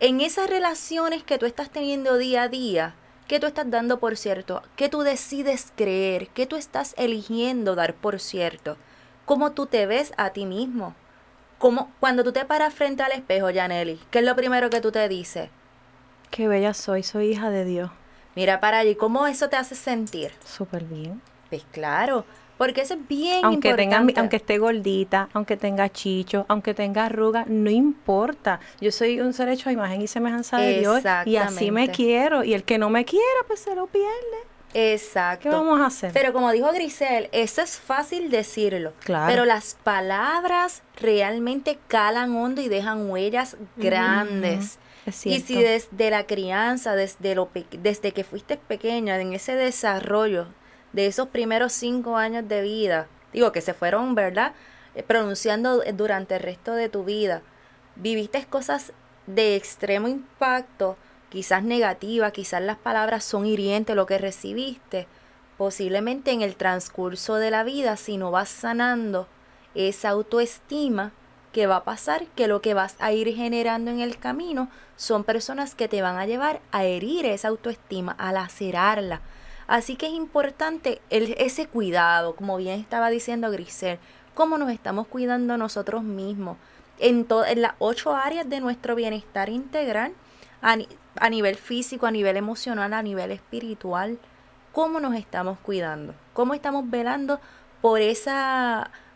[0.00, 2.94] en esas relaciones que tú estás teniendo día a día,
[3.28, 4.62] ¿qué tú estás dando por cierto?
[4.74, 6.28] ¿Qué tú decides creer?
[6.28, 8.78] ¿Qué tú estás eligiendo dar por cierto?
[9.26, 10.94] ¿Cómo tú te ves a ti mismo?
[11.58, 14.90] ¿Cómo, cuando tú te paras frente al espejo, Janely, ¿qué es lo primero que tú
[14.90, 15.50] te dices?
[16.30, 17.90] Qué bella soy, soy hija de Dios.
[18.34, 20.32] Mira para allí, ¿cómo eso te hace sentir?
[20.46, 21.20] Súper bien.
[21.50, 22.24] Pues claro,
[22.60, 24.20] porque eso es bien Aunque tenga, importante.
[24.20, 28.60] aunque esté gordita, aunque tenga chicho, aunque tenga arruga, no importa.
[28.82, 32.44] Yo soy un ser hecho a imagen y semejanza de Dios y así me quiero.
[32.44, 34.10] Y el que no me quiera, pues se lo pierde.
[34.74, 35.48] Exacto.
[35.48, 36.12] ¿Qué vamos a hacer?
[36.12, 38.92] Pero como dijo Grisel, eso es fácil decirlo.
[39.04, 39.32] Claro.
[39.32, 44.78] Pero las palabras realmente calan hondo y dejan huellas grandes.
[45.06, 50.48] es Y si desde la crianza, desde, lo desde que fuiste pequeña, en ese desarrollo
[50.92, 54.52] de esos primeros cinco años de vida, digo que se fueron, ¿verdad?
[54.94, 57.42] Eh, pronunciando durante el resto de tu vida,
[57.96, 58.92] viviste cosas
[59.26, 60.96] de extremo impacto,
[61.28, 65.06] quizás negativas, quizás las palabras son hirientes lo que recibiste,
[65.56, 69.28] posiblemente en el transcurso de la vida, si no vas sanando
[69.74, 71.12] esa autoestima,
[71.52, 75.24] que va a pasar que lo que vas a ir generando en el camino son
[75.24, 79.20] personas que te van a llevar a herir esa autoestima, a lacerarla.
[79.70, 84.00] Así que es importante ese cuidado, como bien estaba diciendo Grisel,
[84.34, 86.56] cómo nos estamos cuidando nosotros mismos
[86.98, 90.12] en, en las ocho áreas de nuestro bienestar integral,
[90.60, 94.18] a, ni- a nivel físico, a nivel emocional, a nivel espiritual,
[94.72, 97.38] cómo nos estamos cuidando, cómo estamos velando
[97.80, 98.00] por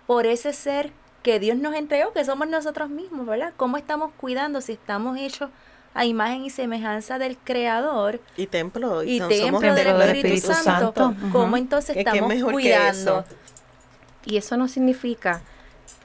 [0.07, 0.93] por ese ser
[1.25, 3.55] que Dios nos entregó, que somos nosotros mismos, ¿verdad?
[3.57, 5.51] ¿Cómo estamos cuidando si estamos hechos
[5.95, 9.03] a imagen y semejanza del Creador Y templo.
[9.05, 10.93] y no templo somos del templo del Espíritu, Espíritu Santo?
[11.05, 11.29] Santo.
[11.33, 13.21] ¿Cómo entonces Es estamos cuidando?
[13.21, 13.25] eso.
[14.27, 15.41] Y eso no significa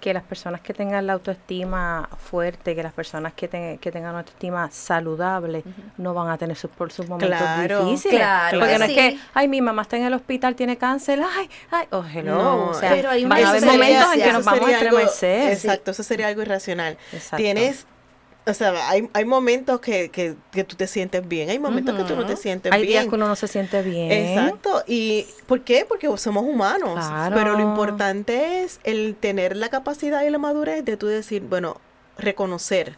[0.01, 4.11] que las personas que tengan la autoestima fuerte, que las personas que, ten- que tengan
[4.11, 5.63] una autoestima saludable,
[5.97, 8.17] no van a tener sus, por sus momentos Claro, difíciles.
[8.17, 8.91] claro Porque que no sí.
[8.91, 12.35] es que, ay, mi mamá está en el hospital, tiene cáncer, ay, ay, oh, hello.
[12.35, 15.51] No, o sea, pero hay van a haber momentos en que nos vamos a estremecer.
[15.53, 16.97] exacto, eso sería algo irracional.
[17.11, 17.37] Exacto.
[17.37, 17.85] Tienes,
[18.45, 22.03] o sea, hay, hay momentos que, que, que tú te sientes bien, hay momentos que
[22.03, 23.09] tú no te sientes Hay días bien.
[23.09, 24.11] que uno no se siente bien.
[24.11, 24.83] Exacto.
[24.87, 25.85] ¿Y por qué?
[25.87, 27.05] Porque somos humanos.
[27.05, 27.35] Claro.
[27.35, 31.77] Pero lo importante es el tener la capacidad y la madurez de tú decir, bueno,
[32.17, 32.95] reconocer,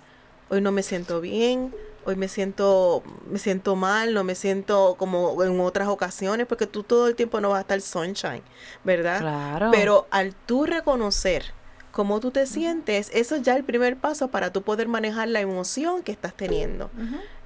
[0.49, 1.73] hoy no me siento bien,
[2.06, 6.84] hoy me siento, me siento mal, no me siento como en otras ocasiones, porque tú
[6.84, 8.41] todo el tiempo no vas a estar sunshine,
[8.84, 9.19] ¿verdad?
[9.19, 9.69] Claro.
[9.71, 11.54] Pero al tú reconocer
[11.91, 15.41] cómo tú te sientes, eso es ya el primer paso para tú poder manejar la
[15.41, 16.89] emoción que estás teniendo.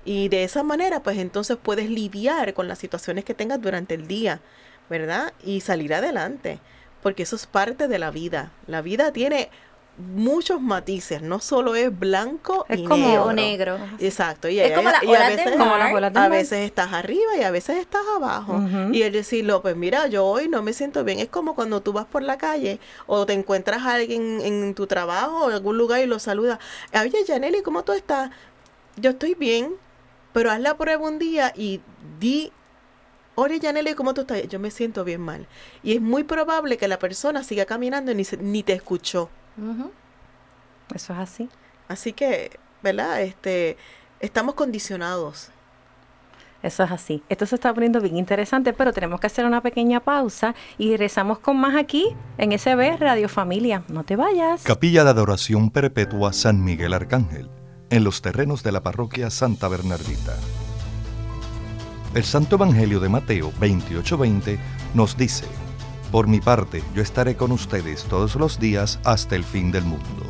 [0.03, 4.08] Y de esa manera, pues entonces puedes lidiar con las situaciones que tengas durante el
[4.08, 4.39] día,
[4.89, 5.34] ¿verdad?
[5.43, 6.60] Y salir adelante,
[7.01, 8.51] porque eso es parte de la vida.
[8.67, 9.49] La vida tiene
[9.97, 13.23] muchos matices, no solo es blanco Es y como negro.
[13.25, 13.77] o negro.
[13.99, 15.79] Exacto, y, Es a- como y a veces, del Como mar.
[15.79, 18.62] las olas del a veces estás arriba y a veces estás abajo.
[18.91, 21.19] Y el decirlo, pues mira, yo hoy no me siento bien.
[21.19, 24.86] Es como cuando tú vas por la calle o te encuentras a alguien en tu
[24.88, 26.60] trabajo o en algún lugar y lo saludas.
[26.93, 28.31] Oye, Janely, ¿cómo tú estás?
[28.97, 29.75] Yo estoy bien,
[30.34, 31.79] pero haz la prueba un día y
[32.19, 32.51] di,
[33.36, 34.45] oye, Janely, ¿cómo tú estás?
[34.49, 35.47] Yo me siento bien mal.
[35.84, 39.29] Y es muy probable que la persona siga caminando y ni, se- ni te escuchó.
[40.94, 41.50] Eso es así.
[41.88, 43.22] Así que, ¿verdad?
[43.22, 43.78] Este,
[44.20, 45.52] estamos condicionados.
[46.63, 47.22] Eso es así.
[47.30, 51.38] Esto se está poniendo bien interesante, pero tenemos que hacer una pequeña pausa y regresamos
[51.38, 53.84] con más aquí en SB Radio Familia.
[53.88, 54.63] No te vayas.
[54.63, 57.52] Capilla de Adoración Perpetua San Miguel Arcángel,
[57.91, 60.36] en los terrenos de la parroquia Santa Bernardita.
[62.15, 64.58] El Santo Evangelio de Mateo 28:20
[64.96, 65.46] nos dice,
[66.12, 70.26] Por mi parte, yo estaré con ustedes todos los días hasta el fin del mundo.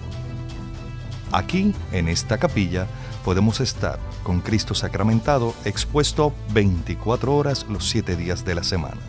[1.31, 2.87] Aquí, en esta capilla,
[3.23, 9.01] podemos estar con Cristo sacramentado expuesto 24 horas los 7 días de la semana.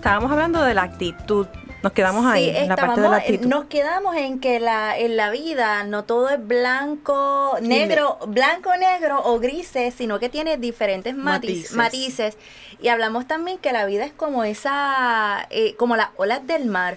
[0.00, 1.46] Estábamos hablando de la actitud.
[1.82, 3.46] Nos quedamos ahí, en la parte de la actitud.
[3.46, 9.22] nos quedamos en que la, en la vida no todo es blanco, negro, blanco, negro
[9.24, 11.72] o grises, sino que tiene diferentes matiz- Matices.
[11.72, 12.36] matices.
[12.82, 16.96] Y hablamos también que la vida es como esa, eh, como las olas del mar.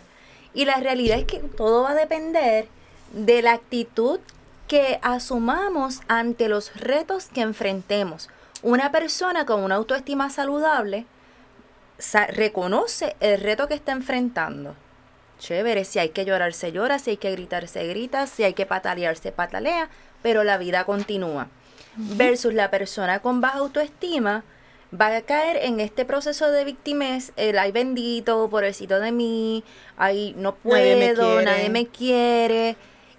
[0.53, 2.67] Y la realidad es que todo va a depender
[3.13, 4.19] de la actitud
[4.67, 8.29] que asumamos ante los retos que enfrentemos.
[8.61, 11.12] Una persona con una autoestima saludable sa-
[12.29, 14.75] reconoce el reto que está enfrentando.
[15.39, 18.53] Chévere, si hay que llorar, se llora, si hay que gritar, se grita, si hay
[18.53, 19.89] que patalear, se patalea,
[20.21, 21.49] pero la vida continúa.
[21.95, 24.43] Versus la persona con baja autoestima
[24.99, 29.63] va a caer en este proceso de victimez, el ay bendito, pobrecito de mí,
[29.97, 32.77] ay no Nadie me puedo, nadie me quiere.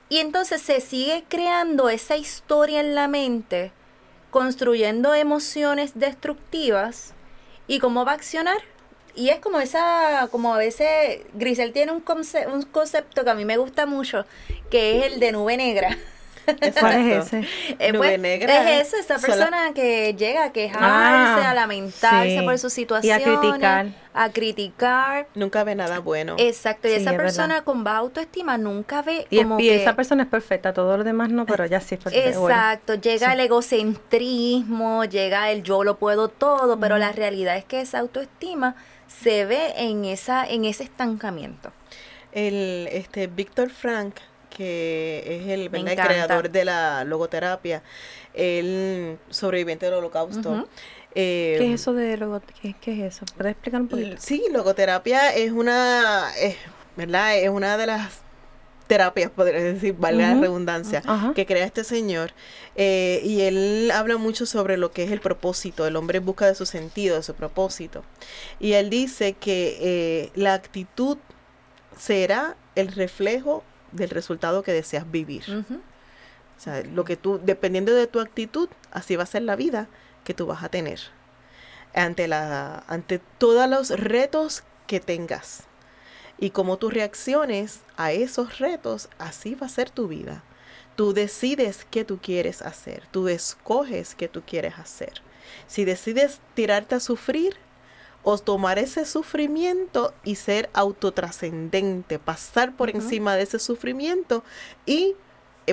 [0.09, 3.73] Y entonces se sigue creando esa historia en la mente,
[4.31, 7.15] construyendo emociones destructivas
[7.67, 8.59] y cómo va a accionar.
[9.17, 13.35] Y es como esa, como a veces, Grisel tiene un, conce- un concepto que a
[13.35, 14.27] mí me gusta mucho,
[14.71, 15.97] que es el de nube negra.
[16.81, 17.47] ¿Cuál es ese?
[17.79, 22.39] Eh, Nube pues, negra Es son las- persona que llega a quejarse, Ah, a lamentarse
[22.39, 22.45] sí.
[22.45, 23.41] por su Y a situación.
[23.41, 23.87] criticar.
[24.17, 25.27] A criticar.
[25.35, 26.37] Nunca ve nada bueno.
[26.39, 27.23] Exacto, y Sí, esa es verdad.
[27.25, 29.83] persona con baja autoestima nunca ve Y, como y que...
[29.83, 32.39] esa persona es perfecta, todo lo demás no, pero ya sí es perfecta.
[32.39, 32.55] bueno.
[32.55, 33.33] Exacto, llega sí.
[33.33, 38.77] el egocentrismo, llega el yo lo puedo todo, pero la realidad es que esa autoestima
[39.09, 41.73] se ve en esa en ese estancamiento.
[42.33, 44.17] El este Víctor Frank,
[44.57, 47.83] que es el, creador de la logoterapia,
[48.33, 50.67] el sobreviviente del holocausto.
[51.15, 52.41] Eh, ¿Qué es eso de logo?
[52.61, 53.27] ¿Qué, qué es eso?
[53.37, 54.17] ¿Puedes explicar un poquito?
[54.19, 56.57] Sí, logoterapia es una, es,
[56.97, 57.37] ¿verdad?
[57.39, 58.25] Es una de las
[58.87, 61.03] terapias, podría decir, valga la redundancia,
[61.35, 62.33] que crea este señor.
[62.77, 66.47] Eh, y él habla mucho sobre lo que es el propósito, el hombre en busca
[66.47, 68.05] de su sentido, de su propósito.
[68.61, 71.19] Y él dice que eh, la actitud
[71.97, 75.45] será el reflejo del resultado que deseas vivir.
[76.57, 79.89] O sea, lo que tú, dependiendo de tu actitud, así va a ser la vida
[80.25, 81.01] que tú vas a tener.
[81.95, 85.65] Ante la, ante todos los retos que tengas.
[86.39, 90.43] Y como tú reacciones a esos retos, así va a ser tu vida.
[90.97, 93.05] Tú decides qué tú quieres hacer.
[93.11, 95.23] Tú escoges qué tú quieres hacer.
[95.67, 97.57] Si decides tirarte a sufrir
[98.25, 104.43] o tomar ese sufrimiento y ser autotrascendente, pasar por encima de ese sufrimiento
[104.87, 105.15] y,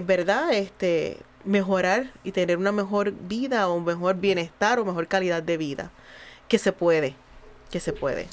[0.03, 5.41] verdad, este, mejorar y tener una mejor vida o un mejor bienestar o mejor calidad
[5.41, 5.91] de vida.
[6.49, 7.15] Que se puede,
[7.71, 8.27] que se puede.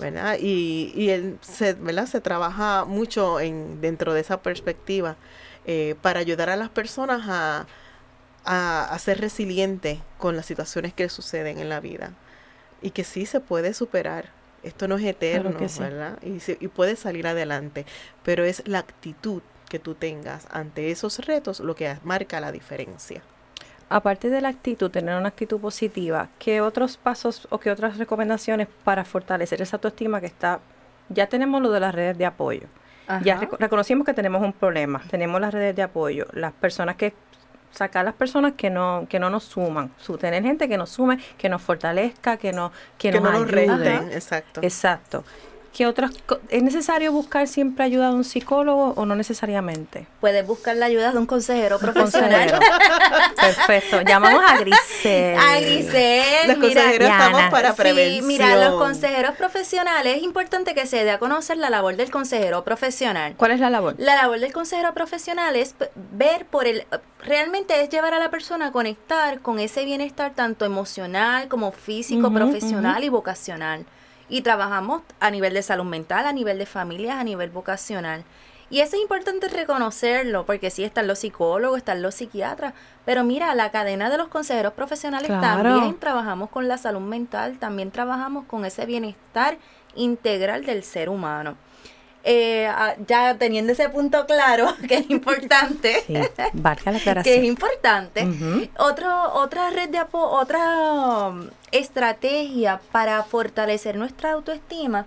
[0.00, 0.38] ¿verdad?
[0.40, 2.06] Y, y él se, ¿verdad?
[2.06, 5.16] se trabaja mucho en, dentro de esa perspectiva
[5.66, 7.66] eh, para ayudar a las personas a,
[8.44, 12.14] a, a ser resilientes con las situaciones que suceden en la vida
[12.82, 14.26] y que sí se puede superar.
[14.62, 15.80] Esto no es eterno, sí.
[15.80, 16.18] ¿verdad?
[16.22, 17.86] Y, se- y puede salir adelante,
[18.24, 23.22] pero es la actitud que tú tengas ante esos retos lo que marca la diferencia.
[23.90, 28.68] aparte de la actitud, tener una actitud positiva, ¿qué otros pasos o qué otras recomendaciones
[28.84, 30.60] para fortalecer esa autoestima que está,
[31.08, 32.66] ya tenemos lo de las redes de apoyo,
[33.22, 37.14] ya reconocimos que tenemos un problema, tenemos las redes de apoyo, las personas que
[37.72, 41.18] sacar las personas que no que no nos suman, su, tener gente que nos sume,
[41.36, 43.94] que nos fortalezca, que no que, que nos no nos ayude.
[44.14, 44.60] exacto.
[44.62, 45.24] Exacto.
[45.72, 46.10] ¿Qué otras
[46.48, 50.06] es necesario buscar siempre ayuda de un psicólogo o no necesariamente?
[50.20, 52.50] Puedes buscar la ayuda de un consejero profesional.
[52.50, 52.58] Consejero.
[53.36, 54.00] Perfecto.
[54.02, 55.36] Llamamos a Grisel.
[55.38, 58.26] A Grisel, Los mira, consejeros estamos para Sí, prevención.
[58.26, 62.64] mira, los consejeros profesionales, es importante que se dé a conocer la labor del consejero
[62.64, 63.34] profesional.
[63.36, 63.94] ¿Cuál es la labor?
[63.98, 65.74] La labor del consejero profesional es
[66.12, 66.86] ver por el,
[67.22, 72.32] realmente es llevar a la persona a conectar con ese bienestar tanto emocional como físico,
[72.32, 73.84] profesional y vocacional.
[74.28, 78.24] Y trabajamos a nivel de salud mental, a nivel de familias, a nivel vocacional.
[78.70, 82.74] Y eso es importante reconocerlo, porque sí están los psicólogos, están los psiquiatras,
[83.06, 85.70] pero mira, la cadena de los consejeros profesionales Claro.
[85.70, 89.56] también trabajamos con la salud mental, también trabajamos con ese bienestar
[89.94, 91.56] integral del ser humano.
[92.24, 92.68] Eh,
[93.06, 96.14] ya teniendo ese punto claro, que es importante, Sí,
[96.52, 97.44] valga la que es aclaración.
[97.44, 98.28] importante,
[98.78, 105.06] otro, otra red de apoyo, otra um, estrategia para fortalecer nuestra autoestima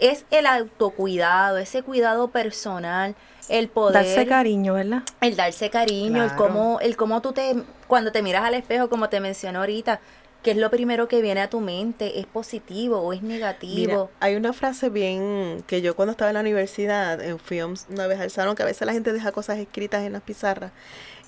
[0.00, 3.14] es el autocuidado, ese cuidado personal,
[3.48, 5.02] el poder Darse cariño, ¿verdad?
[5.20, 7.54] el darse cariño, el cómo, el cómo tú te,
[7.86, 10.00] cuando te miras al espejo, como te mencioné ahorita,
[10.42, 12.20] ¿qué es lo primero que viene a tu mente?
[12.20, 14.10] ¿Es positivo o es Mira, negativo?
[14.20, 18.20] hay una frase bien que yo cuando estaba en la universidad fui un- una vez
[18.20, 20.70] al salón que a veces la gente deja cosas escritas en las pizarras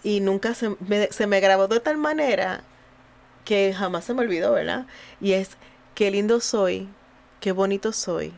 [0.04, 2.62] y nunca se me, se me grabó de tal manera
[3.44, 4.86] que jamás se me olvidó, ¿verdad?
[5.20, 5.56] Y es
[5.94, 6.88] qué lindo soy,
[7.40, 8.32] qué bonito soy,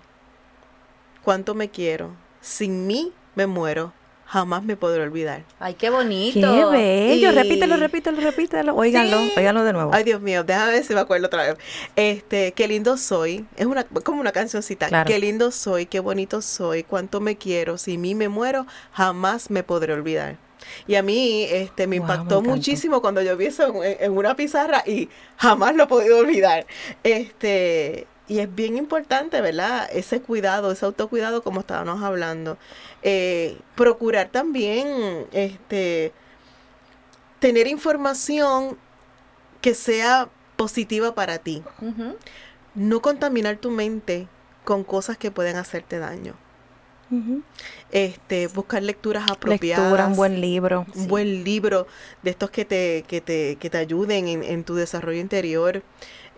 [1.23, 3.93] cuánto me quiero, sin mí me muero,
[4.33, 5.43] jamás me podré olvidar.
[5.59, 6.41] Ay, qué bonito.
[6.41, 7.33] Qué bello.
[7.33, 8.77] Y- Repítelo, repítelo, repítelo.
[8.77, 9.33] Óiganlo, Sí.
[9.37, 9.91] óiganlo de nuevo.
[9.93, 11.57] Ay, Dios mío, déjame ver si me acuerdo otra vez.
[11.97, 13.45] Este, qué lindo soy.
[13.57, 14.87] Es una como una cancioncita.
[14.87, 15.09] Claro.
[15.09, 17.77] Qué lindo soy, qué bonito soy, cuánto me quiero.
[17.77, 20.37] Si mí me muero, jamás me podré olvidar.
[20.87, 24.37] Y a mí este, me Wow, impactó muchísimo cuando yo vi eso en, en una
[24.37, 25.09] pizarra y
[25.39, 26.67] jamás lo he podido olvidar.
[27.03, 29.91] Este, y es bien importante, ¿verdad?
[29.93, 32.59] Ese cuidado, ese autocuidado, como estábamos hablando.
[33.03, 36.13] Eh, procurar también este,
[37.41, 38.79] tener información
[39.61, 41.65] que sea positiva para ti.
[42.77, 44.29] No contaminar tu mente
[44.65, 46.37] con cosas que pueden hacerte daño.
[47.91, 49.87] Este, buscar lecturas apropiadas.
[49.87, 50.87] Lectura, un buen libro.
[50.95, 51.89] un buen libro
[52.23, 55.83] de estos que te, que te, que te ayuden en, en tu desarrollo interior.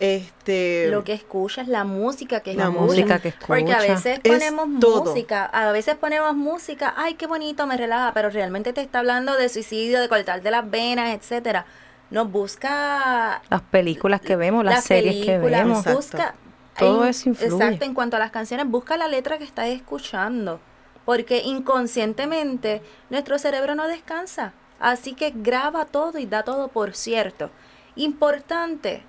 [0.02, 2.86] Este, Lo que escuchas, la música que La La escuchas.
[2.88, 3.46] música que escucha.
[3.46, 5.04] Porque a veces Es ponemos todo.
[5.04, 9.36] música, a veces ponemos música, ay, qué bonito, me relaja, pero realmente te está hablando
[9.36, 11.66] de suicidio, de cortarte las venas, etcétera.
[12.10, 15.78] Nos busca Las películas que vemos, las, series que vemos.
[15.78, 15.96] Exacto.
[15.96, 16.34] busca
[16.78, 17.54] Todo en- eso influye.
[17.64, 20.58] Exacto, en cuanto a las canciones, busca la letra que estás escuchando,
[21.04, 27.50] porque inconscientemente nuestro cerebro no descansa, así que graba todo y da todo por cierto.
[27.94, 29.04] Importante,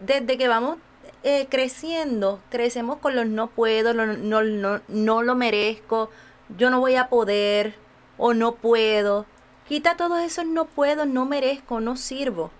[0.00, 0.78] desde que vamos
[1.22, 6.10] eh, creciendo, crecemos con los no puedo, lo- no, no, no lo merezco,
[6.56, 7.74] yo no voy a poder
[8.16, 9.26] o no puedo.
[9.68, 12.50] Quita todos esos no puedo, no merezco, no sirvo.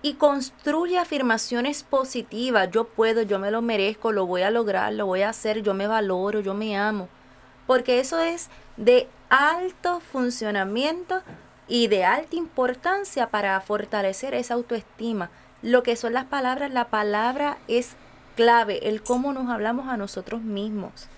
[0.00, 2.70] Y construye afirmaciones positivas.
[2.70, 5.74] Yo puedo, yo me lo merezco, lo voy a lograr, lo voy a hacer, yo
[5.74, 7.08] me valoro, yo me amo.
[7.66, 11.22] Porque eso es de alto funcionamiento
[11.66, 15.30] y de alta importancia para fortalecer esa autoestima.
[15.62, 17.96] Lo que son las palabras, la palabra es
[18.36, 21.08] clave, el cómo nos hablamos a nosotros mismos.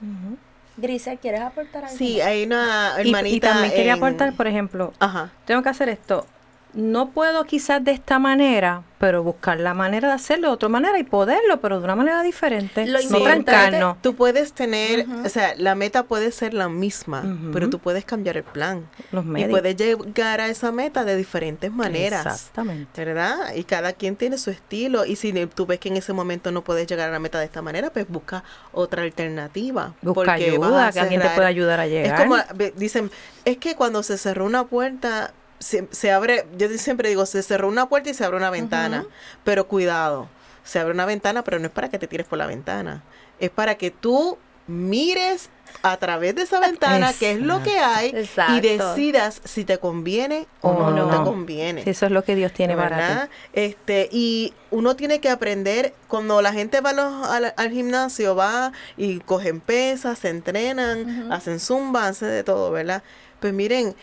[0.00, 0.38] Ujú.
[0.78, 1.96] Grisel, ¿quieres aportar algo?
[1.96, 3.36] sí, hay una hermanita.
[3.36, 5.30] y, también quería aportar, por ejemplo, Ajá.
[5.44, 6.26] tengo que hacer esto.
[6.72, 10.98] No puedo quizás de esta manera, pero buscar la manera de hacerlo de otra manera
[10.98, 12.86] y poderlo, pero de una manera diferente.
[12.86, 13.98] Lo no importante-.
[14.02, 18.36] Tú puedes tener, o sea, la meta puede ser la misma, pero tú puedes cambiar
[18.36, 18.86] el plan.
[19.10, 22.26] Los Y puedes llegar a esa meta de diferentes maneras.
[22.26, 23.04] Exactamente.
[23.04, 23.54] ¿Verdad?
[23.54, 25.06] Y cada quien tiene su estilo.
[25.06, 27.46] Y si tú ves que en ese momento no puedes llegar a la meta de
[27.46, 29.94] esta manera, pues busca otra alternativa.
[30.02, 32.14] Busca ayuda, a que alguien te pueda ayudar a llegar.
[32.14, 32.36] Es como,
[32.76, 33.10] dicen,
[33.44, 37.68] es que cuando se cerró una puerta, se, se abre, yo siempre digo, se cerró
[37.68, 39.06] una puerta y se abre una ventana.
[39.44, 40.28] Pero cuidado,
[40.64, 43.04] se abre una ventana, pero no es para que te tires por la ventana.
[43.38, 44.36] Es para que tú
[44.66, 45.50] mires
[45.82, 48.54] a través de esa ventana qué es lo que hay Exacto.
[48.54, 51.82] y decidas si te conviene o no, te conviene.
[51.84, 53.30] Si eso es lo que Dios tiene para ti.
[53.52, 58.72] Este, y uno tiene que aprender, cuando la gente va los- al, al gimnasio, va
[58.96, 63.02] y cogen pesas, se entrenan, hacen zumba, hacen de todo, ¿verdad?
[63.40, 63.96] Pues miren,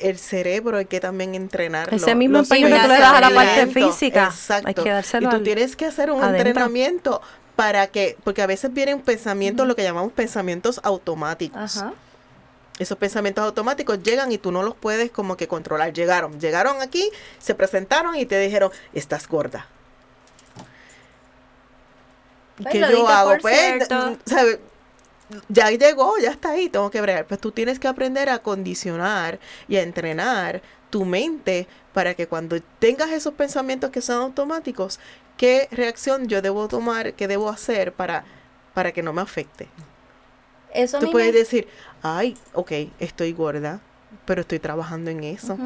[0.00, 1.94] el cerebro hay que también entrenarlo.
[1.96, 4.68] Ese mismo empeño que tú le das a la parte física, Exacto.
[4.68, 6.48] hay que dárselo y tú al- tienes que hacer un adentro.
[6.48, 7.20] entrenamiento
[7.54, 11.76] para que, porque a veces vienen pensamientos, lo que llamamos pensamientos automáticos.
[11.76, 11.92] Ajá.
[12.78, 15.92] Esos pensamientos automáticos llegan y tú no los puedes como que controlar.
[15.92, 19.66] Llegaron, llegaron aquí, se presentaron y te dijeron, estás gorda.
[22.70, 23.36] ¿Qué yo hago?
[23.40, 24.16] Pues, cierto.
[25.48, 27.26] Ya llegó, ya está ahí, tengo que bregar.
[27.26, 32.60] Pues tú tienes que aprender a condicionar y a entrenar tu mente para que cuando
[32.78, 34.98] tengas esos pensamientos que son automáticos,
[35.36, 38.24] ¿qué reacción yo debo tomar, qué debo hacer para,
[38.74, 39.68] para que no me afecte?
[40.72, 41.68] Eso Tú puedes me- decir,
[42.02, 43.80] ay, ok, estoy gorda,
[44.24, 45.58] pero estoy trabajando en eso.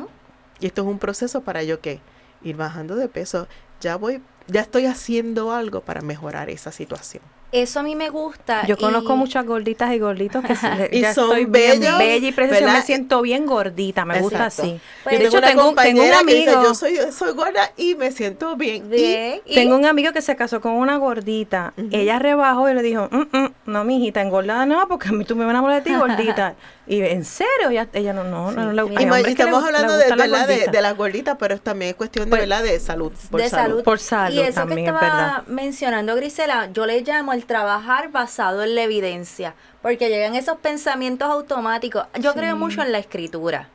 [0.60, 2.00] Y esto es un proceso para yo qué?
[2.42, 3.48] Ir bajando de peso.
[3.80, 7.22] Ya voy, ya estoy haciendo algo para mejorar esa situación.
[7.52, 8.66] Eso a mí me gusta.
[8.66, 11.98] Yo conozco y- muchas gorditas y gorditos que se- Y ya son estoy bien bellos,
[11.98, 12.60] bella y preciosa.
[12.64, 12.78] ¿verdad?
[12.78, 14.80] Me siento bien gordita, me gusta así.
[15.04, 16.62] Pues, de Yo hecho, tengo, un- tengo un compañera que dice, amigo.
[16.64, 18.86] yo soy, soy gorda y me siento bien.
[18.86, 21.74] Y Bien, y- Tengo un amigo que se casó con una gordita.
[21.90, 25.36] Ella rebajó y le dijo, "Mm, mm, no, mijita, engordada no, porque a mí tú
[25.36, 26.54] me enamoras de ti gordita.
[26.86, 29.76] y en serio, ella, ella no, no, no, no le Y que estamos gu- le
[29.76, 30.72] hablando de, de, gorditas.
[30.72, 32.62] de las gorditas, pero también es cuestión de, Pues, ¿verdad?
[32.64, 33.12] de salud.
[33.30, 33.84] Por de salud.
[33.84, 35.42] Por salud y eso también, que es estaba verdad.
[35.46, 41.28] mencionando Grisela, yo le llamo el trabajar basado en la evidencia, porque llegan esos pensamientos
[41.30, 42.04] automáticos.
[42.20, 43.68] Yo creo mucho en la escritura.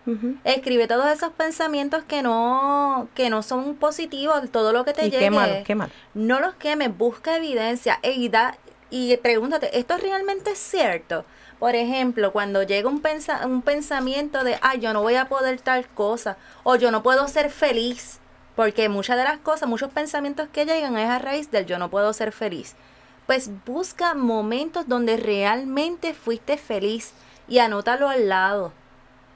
[0.43, 5.11] Escribe todos esos pensamientos que no que no son positivos, todo lo que te Y
[5.11, 5.25] llegue.
[5.25, 5.91] qué malo, qué malo.
[6.13, 8.57] No los quemes, busca evidencia e- y da
[8.89, 11.25] y pregúntate, ¿esto realmente es cierto?
[11.59, 15.59] Por ejemplo, cuando llega un, pensa- un pensamiento de, ay, yo no voy a poder
[15.59, 18.19] tal cosa, o yo no puedo ser feliz,
[18.55, 21.89] porque muchas de las cosas, muchos pensamientos que llegan es a raíz del yo no
[21.89, 22.75] puedo ser feliz.
[23.25, 27.13] Pues busca momentos donde realmente fuiste feliz
[27.47, 28.71] y anótalo al lado.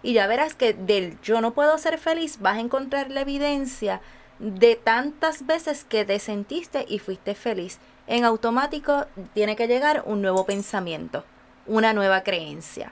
[0.03, 4.01] Y ya verás que del yo no puedo ser feliz vas a encontrar la evidencia
[4.39, 7.79] de tantas veces que te sentiste y fuiste feliz.
[8.07, 11.23] En automático tiene que llegar un nuevo pensamiento,
[11.71, 12.91] una nueva creencia.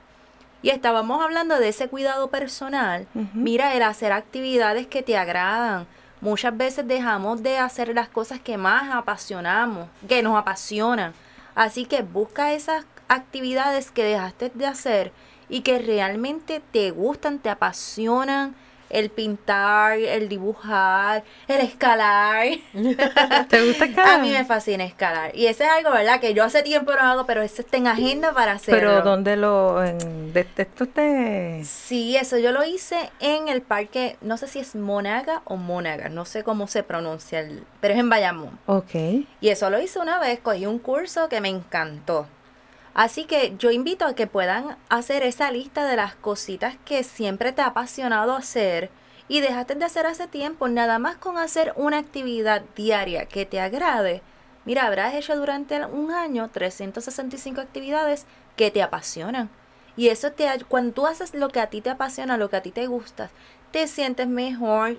[0.62, 3.08] Y estábamos hablando de ese cuidado personal.
[3.34, 5.86] Mira, el hacer actividades que te agradan.
[6.22, 11.14] Muchas veces dejamos de hacer las cosas que más apasionamos, que nos apasionan.
[11.56, 15.12] Así que busca esas actividades que dejaste de hacer
[15.50, 18.56] y que realmente te gustan, te apasionan.
[18.90, 22.48] El pintar, el dibujar, el escalar.
[23.48, 24.16] ¿Te gusta escalar?
[24.16, 25.36] A mí me fascina escalar.
[25.36, 26.20] Y ese es algo, ¿verdad?
[26.20, 28.80] Que yo hace tiempo no hago, pero eso está en agenda para hacerlo.
[28.80, 29.84] Pero ¿dónde lo...?
[29.84, 31.62] En, de, de esto te...
[31.66, 36.10] Sí, eso yo lo hice en el parque, no sé si es Monaga o Monaga,
[36.10, 38.60] no sé cómo se pronuncia, el- pero es en Bayamón.
[38.66, 38.94] Ok.
[39.42, 42.28] Y eso lo hice una vez, cogí un curso que me encantó.
[42.94, 47.52] Así que yo invito a que puedan hacer esa lista de las cositas que siempre
[47.52, 48.90] te ha apasionado hacer
[49.28, 53.62] y dejaste de hacer hace tiempo, nada más con hacer una actividad diaria que te
[53.62, 54.22] agrade.
[54.66, 58.26] Mira, habrás hecho durante un año 365 actividades
[58.56, 59.50] que te apasionan.
[59.96, 62.62] Y eso te cuando tú haces lo que a ti te apasiona, lo que a
[62.62, 63.30] ti te gusta,
[63.72, 64.98] te sientes mejor,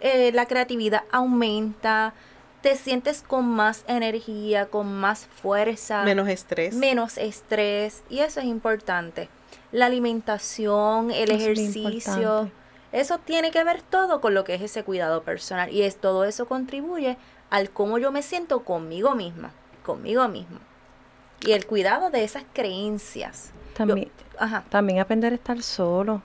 [0.00, 2.14] eh, la creatividad aumenta,
[2.60, 6.74] te sientes con más energía, con más fuerza, Menos estrés.
[6.74, 9.28] menos estrés y eso es importante.
[9.72, 12.50] La alimentación, el es ejercicio,
[12.92, 16.24] eso tiene que ver todo con lo que es ese cuidado personal y es todo
[16.24, 17.16] eso contribuye
[17.50, 19.52] al cómo yo me siento conmigo misma,
[19.84, 20.58] conmigo mismo.
[21.40, 23.52] Y el cuidado de esas creencias.
[23.54, 24.64] Yo- También, ajá.
[24.68, 26.22] también aprender a estar solo.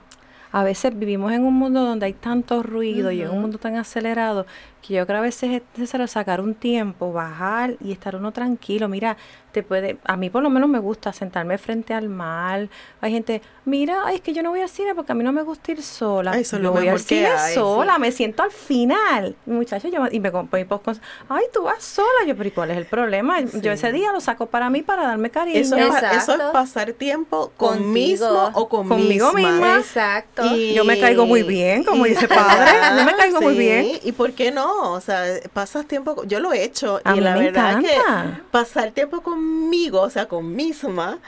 [0.50, 3.76] A veces vivimos en un mundo donde hay tanto ruido y en un mundo tan
[3.76, 4.46] acelerado
[4.86, 8.88] que yo creo a veces es necesario sacar un tiempo, bajar y estar uno tranquilo.
[8.88, 9.16] Mira,
[9.52, 12.68] te puede, a mí por lo menos me gusta sentarme frente al mar.
[13.00, 15.32] Hay gente, mira, ay, es que yo no voy al cine porque a mí no
[15.32, 16.32] me gusta ir sola.
[16.32, 17.54] Ay, eso es yo voy al que cine hay, sí.
[17.54, 19.36] sola, me siento al final.
[19.46, 21.00] Muchachos, yo, y me compro mi popcorn.
[21.28, 22.08] Ay, tú vas sola.
[22.26, 23.40] Yo, pero ¿y cuál es el problema?
[23.40, 25.58] Yo ese día lo saco para mí para darme cariño.
[25.60, 29.78] Eso, es, eso es pasar tiempo conmigo o con Conmigo misma.
[29.78, 30.44] Exacto.
[30.54, 32.72] Y- Yo me caigo muy bien, como dice padre.
[32.98, 33.98] Yo me caigo muy bien.
[34.02, 34.73] ¿Y por qué no?
[34.82, 37.88] O sea, pasas tiempo, yo lo he hecho A y mí la me verdad encanta.
[37.88, 41.18] que pasar tiempo conmigo, o sea, con misma,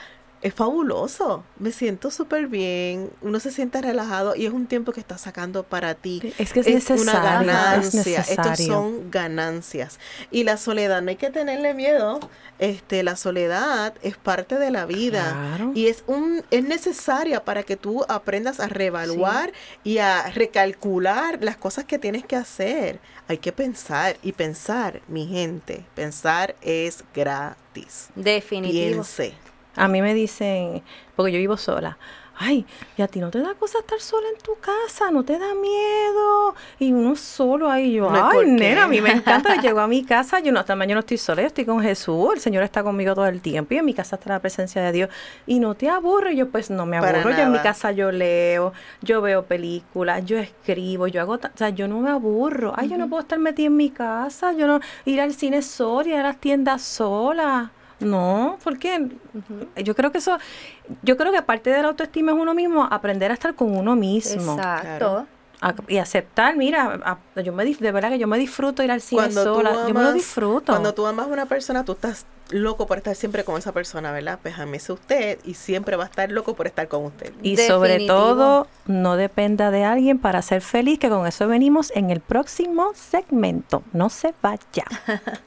[0.41, 1.43] es fabuloso.
[1.57, 5.63] Me siento súper bien, uno se siente relajado y es un tiempo que estás sacando
[5.63, 6.33] para ti.
[6.37, 8.19] Es que es una necesario, es ganancia.
[8.19, 8.67] Estos necesario.
[8.67, 9.99] son ganancias.
[10.29, 12.19] Y la soledad, no hay que tenerle miedo.
[12.59, 15.31] Este, la soledad es parte de la vida.
[15.31, 15.71] Claro.
[15.73, 21.57] Y es un, es necesaria para que tú aprendas a reevaluar y a recalcular las
[21.57, 22.99] cosas que tienes que hacer.
[23.27, 24.17] Hay que pensar.
[24.21, 28.09] Y pensar, mi gente, pensar es gratis.
[28.15, 29.03] Definitivo.
[29.03, 29.46] Piense.
[29.77, 30.83] A mí me dicen,
[31.15, 31.97] porque yo vivo sola,
[32.39, 32.65] ay,
[32.97, 35.53] y a ti no te da cosa estar sola en tu casa, no te da
[35.55, 36.55] miedo.
[36.79, 39.55] Y uno solo ahí, yo, No, ¿por ay, nena, a mí me encanta.
[39.61, 42.29] Llego a mi casa, yo no, también yo no estoy sola, yo estoy con Jesús,
[42.33, 44.91] el Señor está conmigo todo el tiempo y en mi casa está la presencia de
[44.91, 45.09] Dios.
[45.45, 48.73] Y no te aburre, yo pues no me aburro, yo en mi casa yo leo,
[49.01, 52.73] yo veo películas, yo escribo, yo hago, o sea, yo no me aburro.
[52.75, 56.09] Ay, yo no puedo estar metida en mi casa, yo no, ir al cine sola,
[56.09, 57.71] ir a las tiendas sola.
[57.99, 59.09] No, porque
[59.83, 60.37] yo creo que eso,
[61.01, 63.95] yo creo que parte de la autoestima es uno mismo, aprender a estar con uno
[63.95, 65.25] mismo Exacto.
[65.61, 66.99] a- y aceptar, mira,
[67.35, 69.93] a- yo me de verdad que yo me disfruto ir al cine Cuando sola, yo
[69.93, 70.71] me lo disfruto.
[70.71, 74.11] Cuando tú amas a una persona, tú estás loco por estar siempre con esa persona,
[74.11, 74.39] ¿verdad?
[74.41, 77.33] Pues amese usted y siempre va a estar loco por estar con usted.
[77.41, 82.11] y sobre todo, no dependa de alguien para ser feliz, que con eso venimos en
[82.11, 83.81] el próximo segmento.
[83.93, 84.85] No se vaya.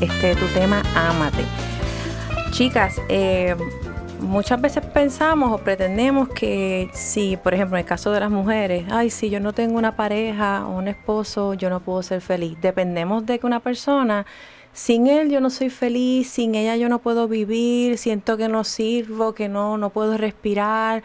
[0.00, 1.44] este es tu tema, ámate.
[2.50, 3.56] Chicas, eh,
[4.20, 8.84] muchas veces pensamos o pretendemos que si, por ejemplo, en el caso de las mujeres,
[8.90, 12.58] ay, si yo no tengo una pareja o un esposo, yo no puedo ser feliz.
[12.60, 14.26] Dependemos de que una persona,
[14.72, 18.64] sin él yo no soy feliz, sin ella yo no puedo vivir, siento que no
[18.64, 21.02] sirvo, que no, no puedo respirar.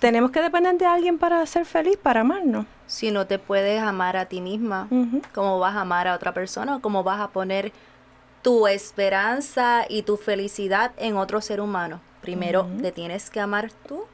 [0.00, 2.66] Tenemos que depender de alguien para ser feliz, para amarnos.
[2.86, 5.22] Si no te puedes amar a ti misma, Ujú.
[5.34, 6.78] ¿cómo vas a amar a otra persona?
[6.82, 7.72] ¿Cómo vas a poner
[8.44, 12.02] tu esperanza y tu felicidad en otro ser humano?
[12.20, 14.04] Primero te tienes que amar tú,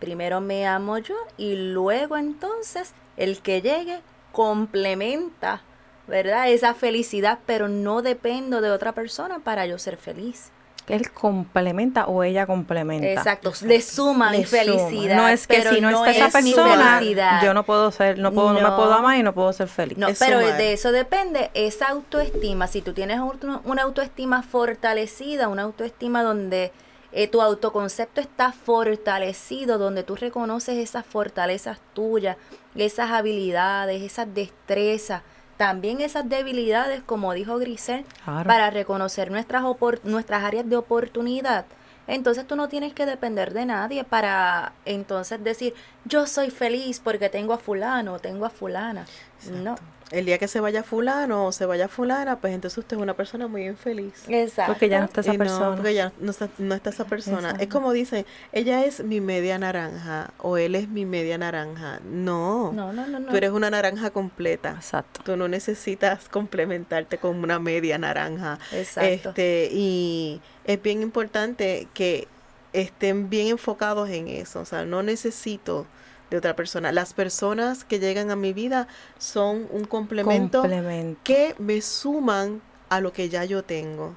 [0.00, 4.00] primero me amo yo y luego entonces el que llegue
[4.32, 5.62] complementa,
[6.08, 6.50] ¿verdad?
[6.50, 10.50] Esa felicidad, pero no dependo de otra persona para yo ser feliz.
[10.88, 13.06] Él complementa o ella complementa.
[13.08, 14.62] Exacto, le suma mi Le suma.
[14.62, 15.16] felicidad.
[15.16, 17.42] No es que pero si no, está esa es persona, felicidad.
[17.44, 18.60] yo no puedo ser, no puedo, no.
[18.60, 19.96] me puedo amar y no puedo ser feliz.
[19.98, 20.56] No, Es pero sumar.
[20.56, 22.66] de eso depende esa autoestima.
[22.66, 23.20] Si tú tienes
[23.64, 26.72] una autoestima fortalecida, una autoestima donde
[27.12, 32.36] eh, tu autoconcepto está fortalecido, donde tú reconoces esas fortalezas tuyas,
[32.74, 35.22] esas habilidades, esas destrezas,
[35.58, 38.46] también esas debilidades, como dijo Grisel, Claro.
[38.48, 41.66] para reconocer nuestras, opor- nuestras áreas de oportunidad.
[42.06, 45.74] Entonces tú no tienes que depender de nadie para entonces decir,
[46.06, 49.04] yo soy feliz porque tengo a fulano, tengo a fulana.
[49.52, 49.76] No.
[50.10, 53.14] El día que se vaya fulano o se vaya fulana, pues entonces usted es una
[53.14, 54.14] persona muy infeliz.
[54.26, 54.72] Exacto.
[54.72, 55.76] Porque ya no está esa Y no, persona.
[55.76, 57.54] porque ya no está, no está esa persona.
[57.60, 62.00] Es como dicen, ella es mi media naranja o él es mi media naranja.
[62.04, 63.28] No, No, no, no, no.
[63.30, 64.70] tú eres una naranja completa.
[64.76, 65.20] Exacto.
[65.24, 68.58] Tú no necesitas complementarte con una media naranja.
[68.72, 69.28] Exacto.
[69.30, 72.28] Este, y es bien importante que
[72.72, 74.60] estén bien enfocados en eso.
[74.60, 75.86] O sea, no necesito
[76.30, 76.92] de otra persona.
[76.92, 78.86] Las personas que llegan a mi vida
[79.18, 81.20] son un complemento Complemento.
[81.24, 84.14] que me suman a lo que ya yo tengo.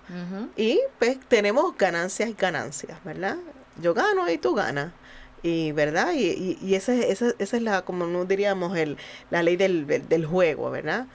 [0.56, 3.38] Y pues tenemos ganancias y ganancias, ¿verdad?
[3.82, 4.94] Yo gano y tú ganas.
[5.44, 6.14] Y, ¿verdad?
[6.14, 8.98] Y, y, y esa, es- esa, esa es la, como no diríamos, el,
[9.32, 11.08] la ley del, del, del juego, ¿verdad?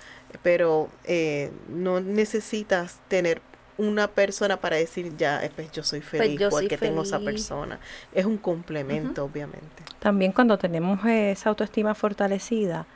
[0.42, 3.40] Pero eh, no necesitas tener
[3.78, 7.18] una persona para decir, ya, eh, pues yo soy feliz yo soy porque tengo esa
[7.20, 7.78] persona.
[8.12, 9.82] Es un complemento, obviamente.
[9.98, 12.86] También cuando tenemos esa autoestima fortalecida,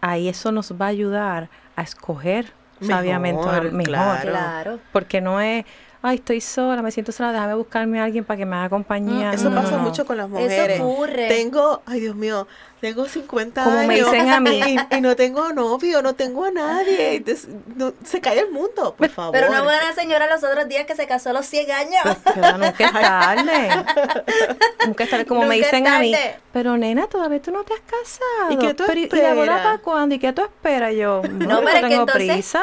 [0.00, 3.84] ahí eso nos va a ayudar a escoger sabiamente Mejor, mejor.
[3.84, 4.30] claro.
[4.30, 4.78] Claro.
[4.92, 5.64] Porque no es,
[6.02, 9.32] ay, estoy sola, me siento sola, déjame buscarme a alguien para que me haga compañía.
[9.32, 9.82] Eso No, no, pasa no.
[9.84, 10.74] mucho con las mujeres.
[10.76, 11.28] Eso ocurre.
[11.28, 12.46] Tengo, ay Dios mío,
[12.84, 13.88] tengo 50 Como años.
[13.88, 14.60] me dicen a mí.
[14.90, 17.14] Y, y no tengo novio, no tengo a nadie.
[17.16, 19.32] Entonces, no- se cae el mundo, por favor.
[19.32, 22.02] Pero una buena señora los otros días que se casó a los 100 años.
[22.34, 23.68] Pero nunca es tarde.
[24.86, 26.14] nunca es tarde, como me Nunca es dicen a mí.
[26.52, 28.50] Pero nena, todavía tú no te has casado.
[28.52, 29.62] ¿Y qué tú pero, ¿y la esperas?
[29.62, 30.14] para cuándo?
[30.14, 30.94] ¿Y qué tú esperas?
[30.94, 32.62] Yo, no, pero que tengo entonces- prisa.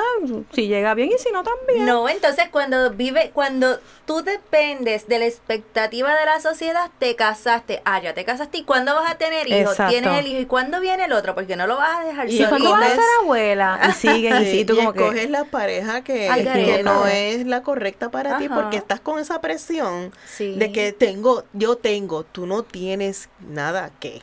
[0.54, 1.86] Si llega bien y si no, también.
[1.86, 7.82] No, entonces cuando vive, cuando tú dependes de la expectativa de la sociedad, te casaste.
[7.86, 8.60] Ah, ya te casaste.
[8.60, 9.76] ¿Y cuándo vas a tener hijos?
[9.90, 10.40] Tienes el hijo.
[10.42, 11.34] ¿Y cuándo viene el otro?
[11.36, 12.50] Porque no lo vas a dejar Y ¿Y solo.
[12.50, 13.80] cuándo vas a ser abuela?
[13.90, 15.00] Y siguen, y Sí, sí, tú y como que...
[15.04, 20.12] escoges la pareja que, no es la correcta para ti porque estás con esa presión
[20.26, 20.56] Sí.
[20.58, 24.22] de que tengo, yo tengo, tú no tienes nada que,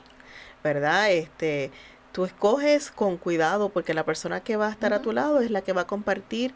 [0.64, 1.11] ¿verdad?
[1.11, 1.70] Este,
[2.12, 5.51] tú escoges con cuidado porque la persona que va a estar a tu lado es
[5.51, 6.55] la que va a compartir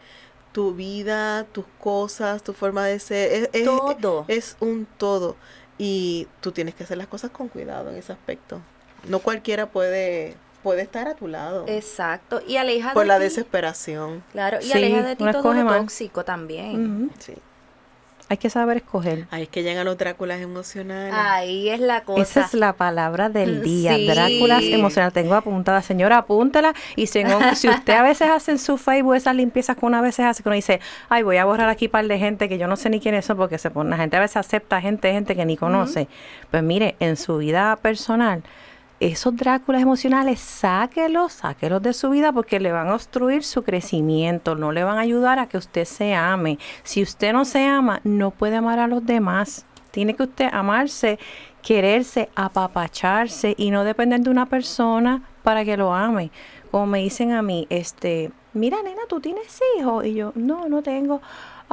[0.53, 4.25] tu vida, tus cosas, tu forma de ser, es, es- Todo.
[4.29, 5.37] es un todo
[5.79, 8.61] y tú tienes que hacer las cosas con cuidado en ese aspecto.
[9.09, 12.41] No cualquiera puede puede estar a tu lado Exacto.
[12.47, 14.23] Y aleja por de la ti- desesperación.
[14.31, 17.11] Claro, y Sí, aleja de ti todo lo tóxico también.
[17.19, 17.35] Sí.
[18.29, 19.27] Hay que saber escoger.
[19.31, 21.13] Ahí es que llegan los Dráculas emocionales.
[21.15, 22.23] Ahí es la cosa.
[22.23, 24.07] Esa es la palabra del día, Sí.
[24.07, 25.13] Dráculas emocional.
[25.13, 26.73] Tengo apuntada, señora, apúntala.
[26.97, 30.01] Y si, en- si usted a veces hace en su Facebook esas limpiezas que una
[30.01, 32.69] vez hace, que uno dice, ay, voy a borrar aquí par de gente que yo
[32.69, 35.35] no sé ni quiénes son, porque se pone, la gente a veces acepta gente, gente
[35.37, 36.07] que ni conoce.
[36.53, 38.45] Pues mire, en su vida personal,
[39.03, 44.55] esos Dráculas emocionales, sáquelos, sáquelos de su vida porque le van a obstruir su crecimiento,
[44.55, 46.59] no le van a ayudar a que usted se ame.
[46.85, 49.67] Si usted no se ama, no puede amar a los demás.
[49.91, 51.19] Tiene que usted amarse,
[51.63, 56.31] quererse, apapacharse y no depender de una persona para que lo ame.
[56.71, 60.07] Como me dicen a mí, este, mira nena, ¿tú tienes hijos?
[60.07, 61.21] Y yo, no, no tengo.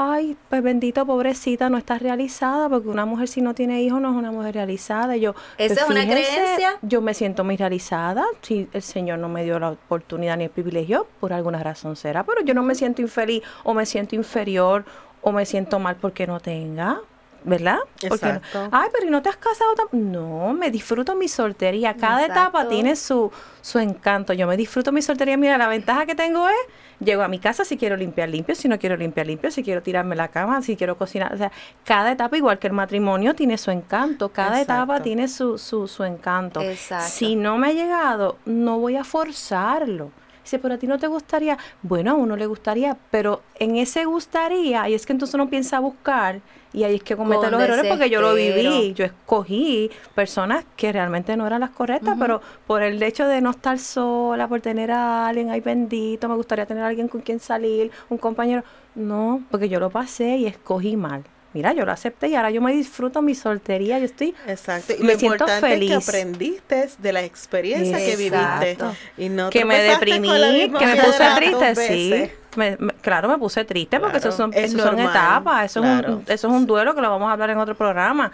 [0.01, 4.11] Ay, pues bendito, pobrecita, no estás realizada, porque una mujer si no tiene hijos no
[4.11, 5.17] es una mujer realizada.
[5.17, 6.77] Y yo, ¿Esa pues es una fíjense, creencia?
[6.81, 8.23] Yo me siento muy realizada.
[8.41, 12.23] Si el Señor no me dio la oportunidad ni el privilegio, por alguna razón será.
[12.23, 14.85] Pero yo no me siento infeliz o me siento inferior
[15.21, 17.01] o me siento mal porque no tenga.
[17.43, 17.77] ¿Verdad?
[18.07, 18.69] Porque Exacto.
[18.71, 19.73] ay, pero ¿y no te has casado?
[19.75, 21.95] tam-?" No, me disfruto mi soltería.
[21.95, 23.31] Cada etapa tiene su,
[23.61, 24.33] su encanto.
[24.33, 25.37] Yo me disfruto mi soltería.
[25.37, 26.55] Mira, la ventaja que tengo es,
[26.99, 29.81] llego a mi casa si quiero limpiar limpio, si no quiero limpiar limpio, si quiero
[29.81, 31.33] tirarme la cama, si quiero cocinar.
[31.33, 31.51] O sea,
[31.85, 34.29] cada etapa, igual que el matrimonio, tiene su encanto.
[34.29, 36.61] Cada etapa tiene su, su, su encanto.
[36.61, 37.09] Exacto.
[37.09, 40.11] Si no me ha llegado, no voy a forzarlo.
[40.49, 41.59] Dice, pero a ti no te gustaría.
[41.83, 45.79] Bueno, a uno le gustaría, pero en ese gustaría, y es que entonces uno piensa
[45.79, 46.41] buscar,
[46.73, 48.95] y ahí es que comete Con los errores porque yo lo viví.
[48.95, 53.51] Yo escogí personas que realmente no eran las correctas, pero por el hecho de no
[53.51, 57.39] estar sola, por tener a alguien, ay bendito, me gustaría tener a alguien con quien
[57.39, 58.63] salir, un compañero.
[58.95, 61.23] No, porque yo lo pasé y escogí mal.
[61.53, 64.93] Mira, yo lo acepté y ahora yo me disfruto mi soltería, yo estoy Exacto.
[64.93, 65.91] Y me lo siento importante feliz.
[65.91, 68.77] es que aprendiste de la experiencia que viviste.
[69.17, 72.31] Y no que me deprimí, que me puse triste, sí.
[72.55, 75.65] Me- me- claro, me puse triste porque Claro, eso son, es eso son normal, etapas,
[75.71, 78.31] eso, es un, eso es un duelo que lo vamos a hablar en otro programa.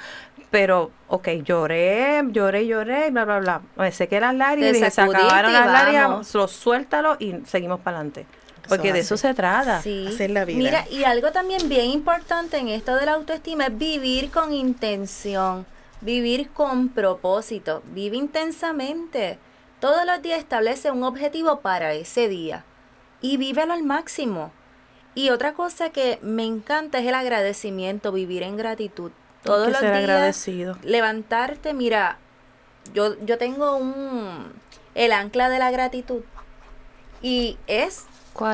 [0.51, 3.61] Pero, ok, lloré, lloré, lloré, bla, bla, bla.
[3.75, 7.97] Me sequé las lágrimas y se acabaron y las lágrimas, lo suéltalo y seguimos para
[7.97, 8.25] adelante.
[8.65, 9.81] Eso Porque de eso se trata.
[9.81, 10.07] Sí.
[10.07, 10.57] Es la vida.
[10.57, 15.65] Mira, y algo también bien importante en esto de la autoestima es vivir con intención,
[16.01, 19.37] vivir con propósito, vive intensamente.
[19.79, 22.65] Todos los días establece un objetivo para ese día
[23.21, 24.51] y vívelo al máximo.
[25.13, 29.11] Y otra cosa que me encanta es el agradecimiento, vivir en gratitud.
[29.43, 30.77] Todos que los ser días agradecido.
[30.83, 32.17] levantarte, mira,
[32.93, 34.53] yo, yo tengo un
[34.95, 36.23] el ancla de la gratitud
[37.21, 38.05] y es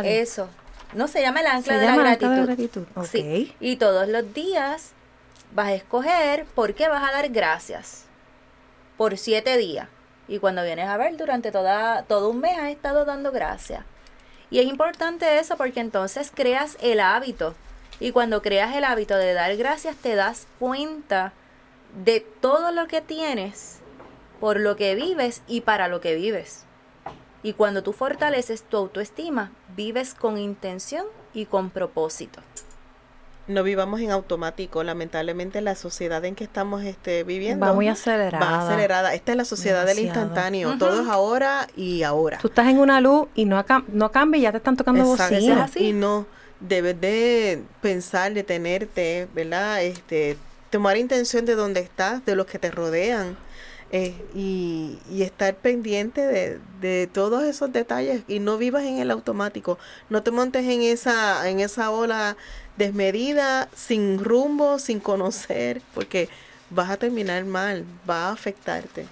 [0.04, 0.50] Eso.
[0.94, 2.86] No se llama el ancla Se de la ancla gratitud.
[3.10, 3.56] Sí.
[3.60, 4.92] Y todos los días
[5.54, 8.06] vas a escoger por qué vas a dar gracias.
[8.98, 9.88] Por siete días.
[10.28, 13.84] Y cuando vienes a ver, durante toda, todo un mes has estado dando gracias.
[14.50, 17.56] Y es importante eso porque entonces creas el hábito.
[18.00, 21.34] Y cuando creas el hábito de dar gracias, te das cuenta
[22.04, 23.80] de todo lo que tienes,
[24.40, 26.66] por lo que vives y para lo que vives.
[27.44, 32.42] Y cuando tú fortaleces tu autoestima, vives con intención y con propósito.
[33.48, 34.84] No vivamos en automático.
[34.84, 38.46] Lamentablemente la sociedad en que estamos este, viviendo Va muy acelerada.
[38.46, 39.14] va acelerada.
[39.16, 40.70] Esta es la sociedad del instantáneo.
[40.70, 40.78] Ujú.
[40.78, 42.38] Todo es ahora y ahora.
[42.38, 45.36] Tú estás en una luz y no, no cambia y ya te están tocando Exacto.
[45.36, 45.64] bocina.
[45.64, 45.88] así.
[45.88, 46.28] Y no,
[46.60, 49.84] debes de pensar, detenerte, ¿verdad?
[49.84, 50.38] Este,
[50.70, 53.36] tomar intención de dónde estás, de los que te rodean.
[53.92, 59.12] Eh, y, y estar pendiente de, de todos esos detalles y no vivas en el
[59.12, 59.78] automático
[60.10, 62.38] no te montes en esa en esa ola
[62.78, 66.30] desmedida sin rumbo sin conocer porque
[66.70, 69.06] vas a terminar mal va a afectarte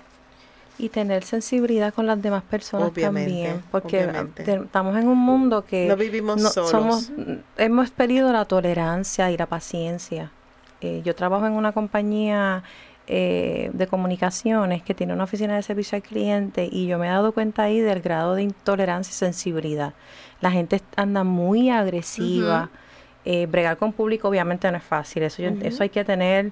[0.78, 4.44] Y tener sensibilidad con las demás personas Obviamente, también, porque obviamente.
[4.46, 7.12] te- estamos en un mundo que no vivimos no- solos somos,
[7.58, 10.32] hemos perdido la tolerancia y la paciencia.
[10.80, 12.64] Eh, yo trabajo en una compañía
[13.10, 17.10] eh, de comunicaciones que tiene una oficina de servicio al cliente y yo me he
[17.10, 19.94] dado cuenta ahí del grado de intolerancia y sensibilidad.
[20.42, 22.70] La gente anda muy agresiva.
[23.26, 26.52] Eh, bregar con público obviamente no es fácil, eso, yo- eso hay que tener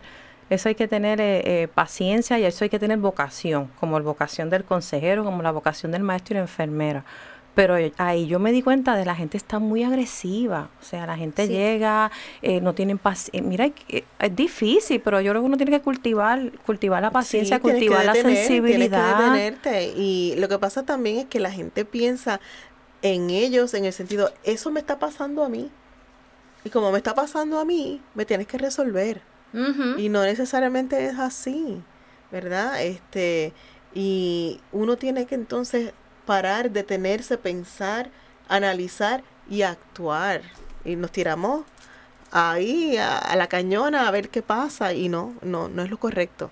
[0.49, 4.05] Eso hay que tener eh, eh, paciencia y eso hay que tener vocación, como la
[4.05, 7.03] vocación del consejero, como la vocación del maestro y la enfermera.
[7.57, 10.69] Pero ahí yo me di cuenta de la gente está muy agresiva.
[10.79, 12.11] O sea, la gente llega,
[12.43, 13.41] eh, no tienen paciencia.
[13.41, 18.05] Mira, es difícil, pero yo creo que uno tiene que cultivar, cultivar la paciencia, cultivar
[18.05, 19.17] la sensibilidad.
[19.17, 19.93] Tienes que detenerte.
[19.99, 22.39] Y lo que pasa también es que la gente piensa
[23.01, 25.71] en ellos en el sentido, eso me está pasando a mí.
[26.63, 29.23] Y como me está pasando a mí, me tienes que resolver.
[29.97, 31.81] Y no necesariamente es así,
[32.31, 32.83] ¿verdad?
[32.83, 33.51] Este,
[33.95, 35.93] y uno tiene que entonces
[36.27, 38.11] parar, detenerse, pensar,
[38.47, 40.41] analizar y actuar.
[40.85, 41.65] Y nos tiramos
[42.31, 46.51] ahí a, la cañona a ver qué pasa y no, no, no es lo correcto.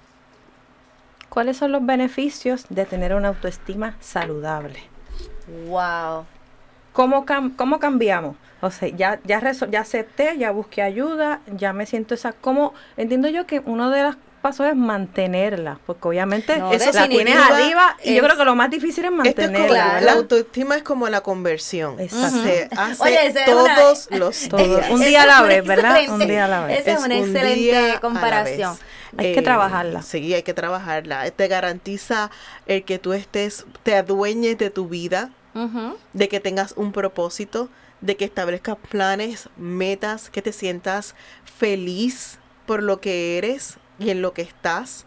[1.29, 4.79] ¿Cuáles son los beneficios de tener una autoestima saludable?
[5.67, 6.25] Wow.
[6.93, 7.25] ¿Cómo,
[7.57, 8.37] cómo cambiamos?
[8.61, 12.31] O sea, ya, ya, ya acepté, ya busqué ayuda, ya me siento esa...
[12.31, 12.73] ¿Cómo?
[12.95, 14.15] Entiendo yo que uno de los
[14.45, 18.69] pasos es mantenerla, porque obviamente eso la tienes arriba y yo creo que lo más
[18.69, 20.01] difícil es mantenerla.
[20.01, 21.99] la autoestima es como la conversión.
[21.99, 22.43] Exacto.
[22.43, 24.91] Se hace todos los días.
[24.91, 25.97] Un día a la vez, ¿verdad?
[26.09, 26.81] Un día a la vez.
[26.81, 28.77] Esa es, una excelente comparación.
[29.17, 30.03] Hay que trabajarla.
[30.03, 31.31] Sí, hay que trabajarla.
[31.31, 32.29] Te garantiza
[32.67, 35.31] el que tú estés, te adueñes de tu vida,
[36.13, 37.69] de que tengas un propósito,
[38.01, 41.15] de que establezcas planes, metas, que te sientas
[41.57, 42.37] feliz
[42.67, 45.05] por lo que eres y en lo que estás.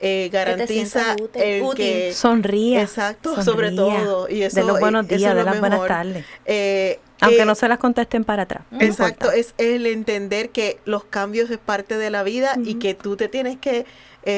[0.00, 2.82] Eh, garantiza el que sonríe.
[2.82, 4.28] Exacto, sobre todo.
[4.28, 6.26] Y eso, de los buenos días, de las buenas tardes.
[6.44, 8.64] Eh, Aunque eh, no se las contesten para atrás.
[8.80, 13.16] exacto, es el entender que los cambios es parte de la vida y que tú
[13.16, 13.86] te tienes que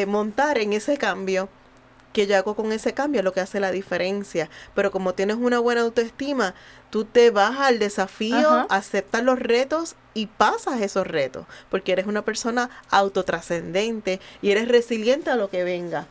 [0.06, 1.48] montar en ese cambio
[2.16, 4.48] que yo hago con ese cambio es lo que hace la diferencia.
[4.74, 6.54] Pero como tienes una buena autoestima,
[6.88, 12.22] tú te vas al desafío, aceptas los retos y pasas esos retos, porque eres una
[12.22, 16.06] persona autotrascendente y eres resiliente a lo que venga.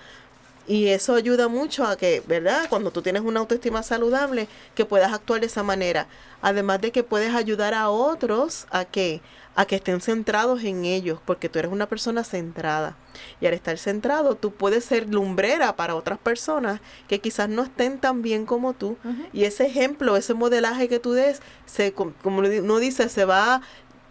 [0.67, 2.67] Y eso ayuda mucho a que, ¿verdad?
[2.69, 6.05] Cuando tú tienes una autoestima saludable, que puedas actuar de esa manera.
[6.43, 9.21] Además de que puedes ayudar a otros a que
[9.55, 12.97] a que estén centrados en ellos, porque tú eres una persona centrada.
[13.39, 17.97] Y al estar centrado, tú puedes ser lumbrera para otras personas que quizás no estén
[17.99, 18.97] tan bien como tú.
[19.31, 23.61] Y ese ejemplo, ese modelaje que tú des, se, como uno dice, se va,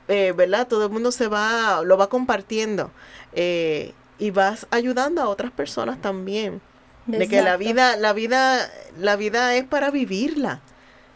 [0.08, 0.66] eh, ¿verdad?
[0.66, 2.90] Todo el mundo se va, lo va compartiendo.
[3.34, 6.62] Eh, y vas ayudando a otras personas también.
[7.06, 10.62] De que la vida, la vida, la vida es para vivirla,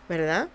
[0.07, 0.49] ¿verdad?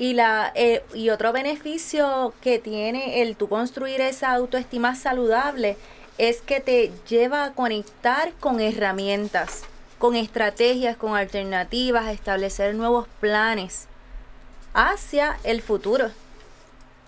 [0.00, 5.76] Y, la, eh, y otro beneficio que tiene el tú construir esa autoestima saludable
[6.16, 9.64] es que te lleva a conectar con herramientas,
[9.98, 13.88] con estrategias, con alternativas, a establecer nuevos planes
[14.72, 16.10] hacia el futuro.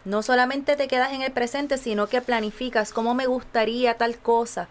[0.04, 4.68] No solamente te quedas en el presente, sino que planificas cómo me gustaría tal cosa,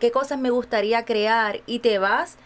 [0.00, 2.38] qué cosas me gustaría crear y te vas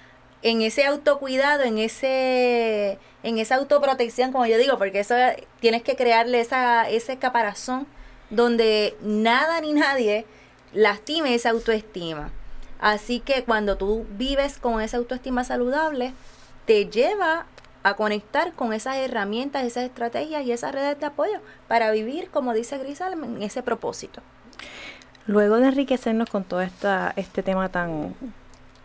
[0.43, 5.15] en ese autocuidado, en ese en esa autoprotección, como yo digo, porque eso
[5.61, 7.87] tienes que crearle esa, ese caparazón
[8.31, 10.27] donde nada ni nadie
[10.73, 12.31] lastime esa autoestima.
[12.81, 16.15] Así que cuando tú vives con esa autoestima saludable,
[16.67, 17.47] te lleva
[17.85, 22.55] a conectar con esas herramientas, esas estrategias y esas redes de apoyo para vivir, como
[22.55, 24.21] dice Grisal, en ese propósito.
[25.27, 28.15] Luego de enriquecernos con todo esta, este tema tan,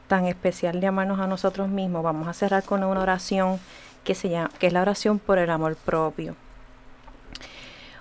[0.08, 3.60] tan especial de amarnos a nosotros mismos, vamos a cerrar con una oración
[4.04, 6.36] que, se llama, que es la oración por el amor propio.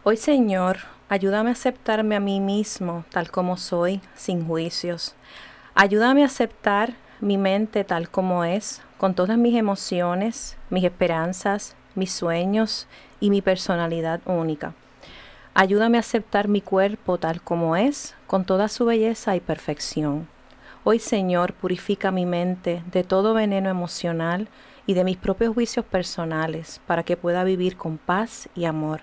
[0.04, 0.78] Hoy Señor,
[1.08, 5.14] ayúdame a aceptarme a mí mismo tal como soy, sin juicios.
[5.74, 12.12] Ayúdame a aceptar mi mente tal como es, con todas mis emociones, mis esperanzas, mis
[12.12, 12.86] sueños
[13.20, 14.74] y mi personalidad única.
[15.54, 20.28] Ayúdame a aceptar mi cuerpo tal como es, con toda su belleza y perfección.
[20.88, 24.46] Hoy Señor, purifica mi mente de todo veneno emocional
[24.86, 29.00] y de mis propios juicios personales para que pueda vivir con paz y amor.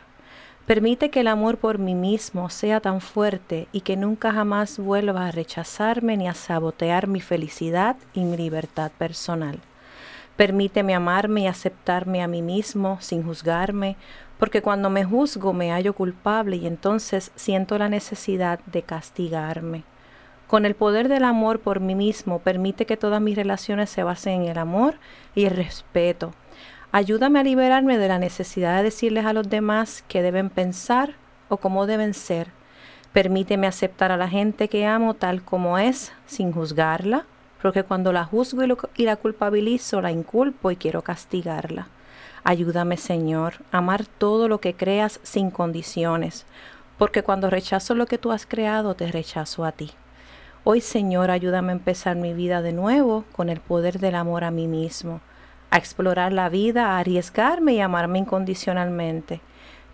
[0.65, 5.27] Permite que el amor por mí mismo sea tan fuerte y que nunca jamás vuelva
[5.27, 9.59] a rechazarme ni a sabotear mi felicidad y mi libertad personal.
[10.37, 13.97] Permíteme amarme y aceptarme a mí mismo sin juzgarme,
[14.39, 19.83] porque cuando me juzgo me hallo culpable y entonces siento la necesidad de castigarme.
[20.47, 24.43] Con el poder del amor por mí mismo, permite que todas mis relaciones se basen
[24.43, 24.95] en el amor
[25.35, 26.33] y el respeto.
[26.91, 31.15] Ayúdame a liberarme de la necesidad de decirles a los demás qué deben pensar
[31.49, 32.51] o cómo deben ser.
[33.13, 37.25] Permíteme aceptar a la gente que amo tal como es, sin juzgarla,
[37.63, 38.61] porque cuando la juzgo
[38.95, 41.87] y, la culpabilizo, la inculpo y quiero castigarla.
[42.43, 46.45] Ayúdame, Señor, a amar todo lo que creas sin condiciones,
[46.97, 49.91] porque cuando rechazo lo que tú has creado, te rechazo a ti.
[50.65, 54.51] Hoy, Señor, ayúdame a empezar mi vida de nuevo con el poder del amor a
[54.51, 55.19] mí mismo,
[55.69, 59.41] a explorar la vida, a arriesgarme y amarme incondicionalmente.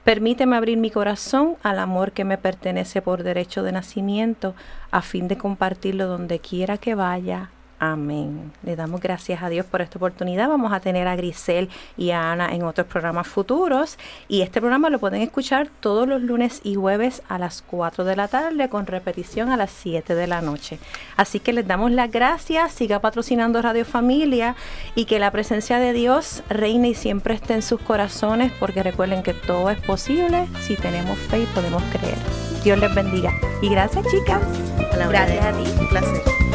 [0.04, 4.54] Permíteme abrir mi corazón al amor que me pertenece por derecho de nacimiento,
[4.92, 7.50] a fin de compartirlo donde quiera que vaya,
[7.80, 8.52] Amén.
[8.64, 10.50] Le damos gracias a Dios por esta oportunidad.
[10.50, 13.98] Vamos a tener a Grisel y a Ana en otros programas futuros.
[14.28, 18.18] Y este programa lo pueden escuchar todos los lunes y jueves a las 4 de
[18.18, 20.78] la tarde con repetición a las 7 de la noche.
[21.16, 22.74] Así que les damos las gracias.
[22.74, 24.56] Siga patrocinando Radio Familia
[24.94, 29.24] y que la presencia de Dios reine y siempre esté en sus corazones porque recuerden
[29.24, 32.18] que todo es posible si tenemos fe y podemos creer.
[32.62, 33.32] Dios les bendiga.
[33.62, 34.42] Y gracias chicas.
[35.10, 35.64] gracias a ti.
[35.80, 36.49] Un placer.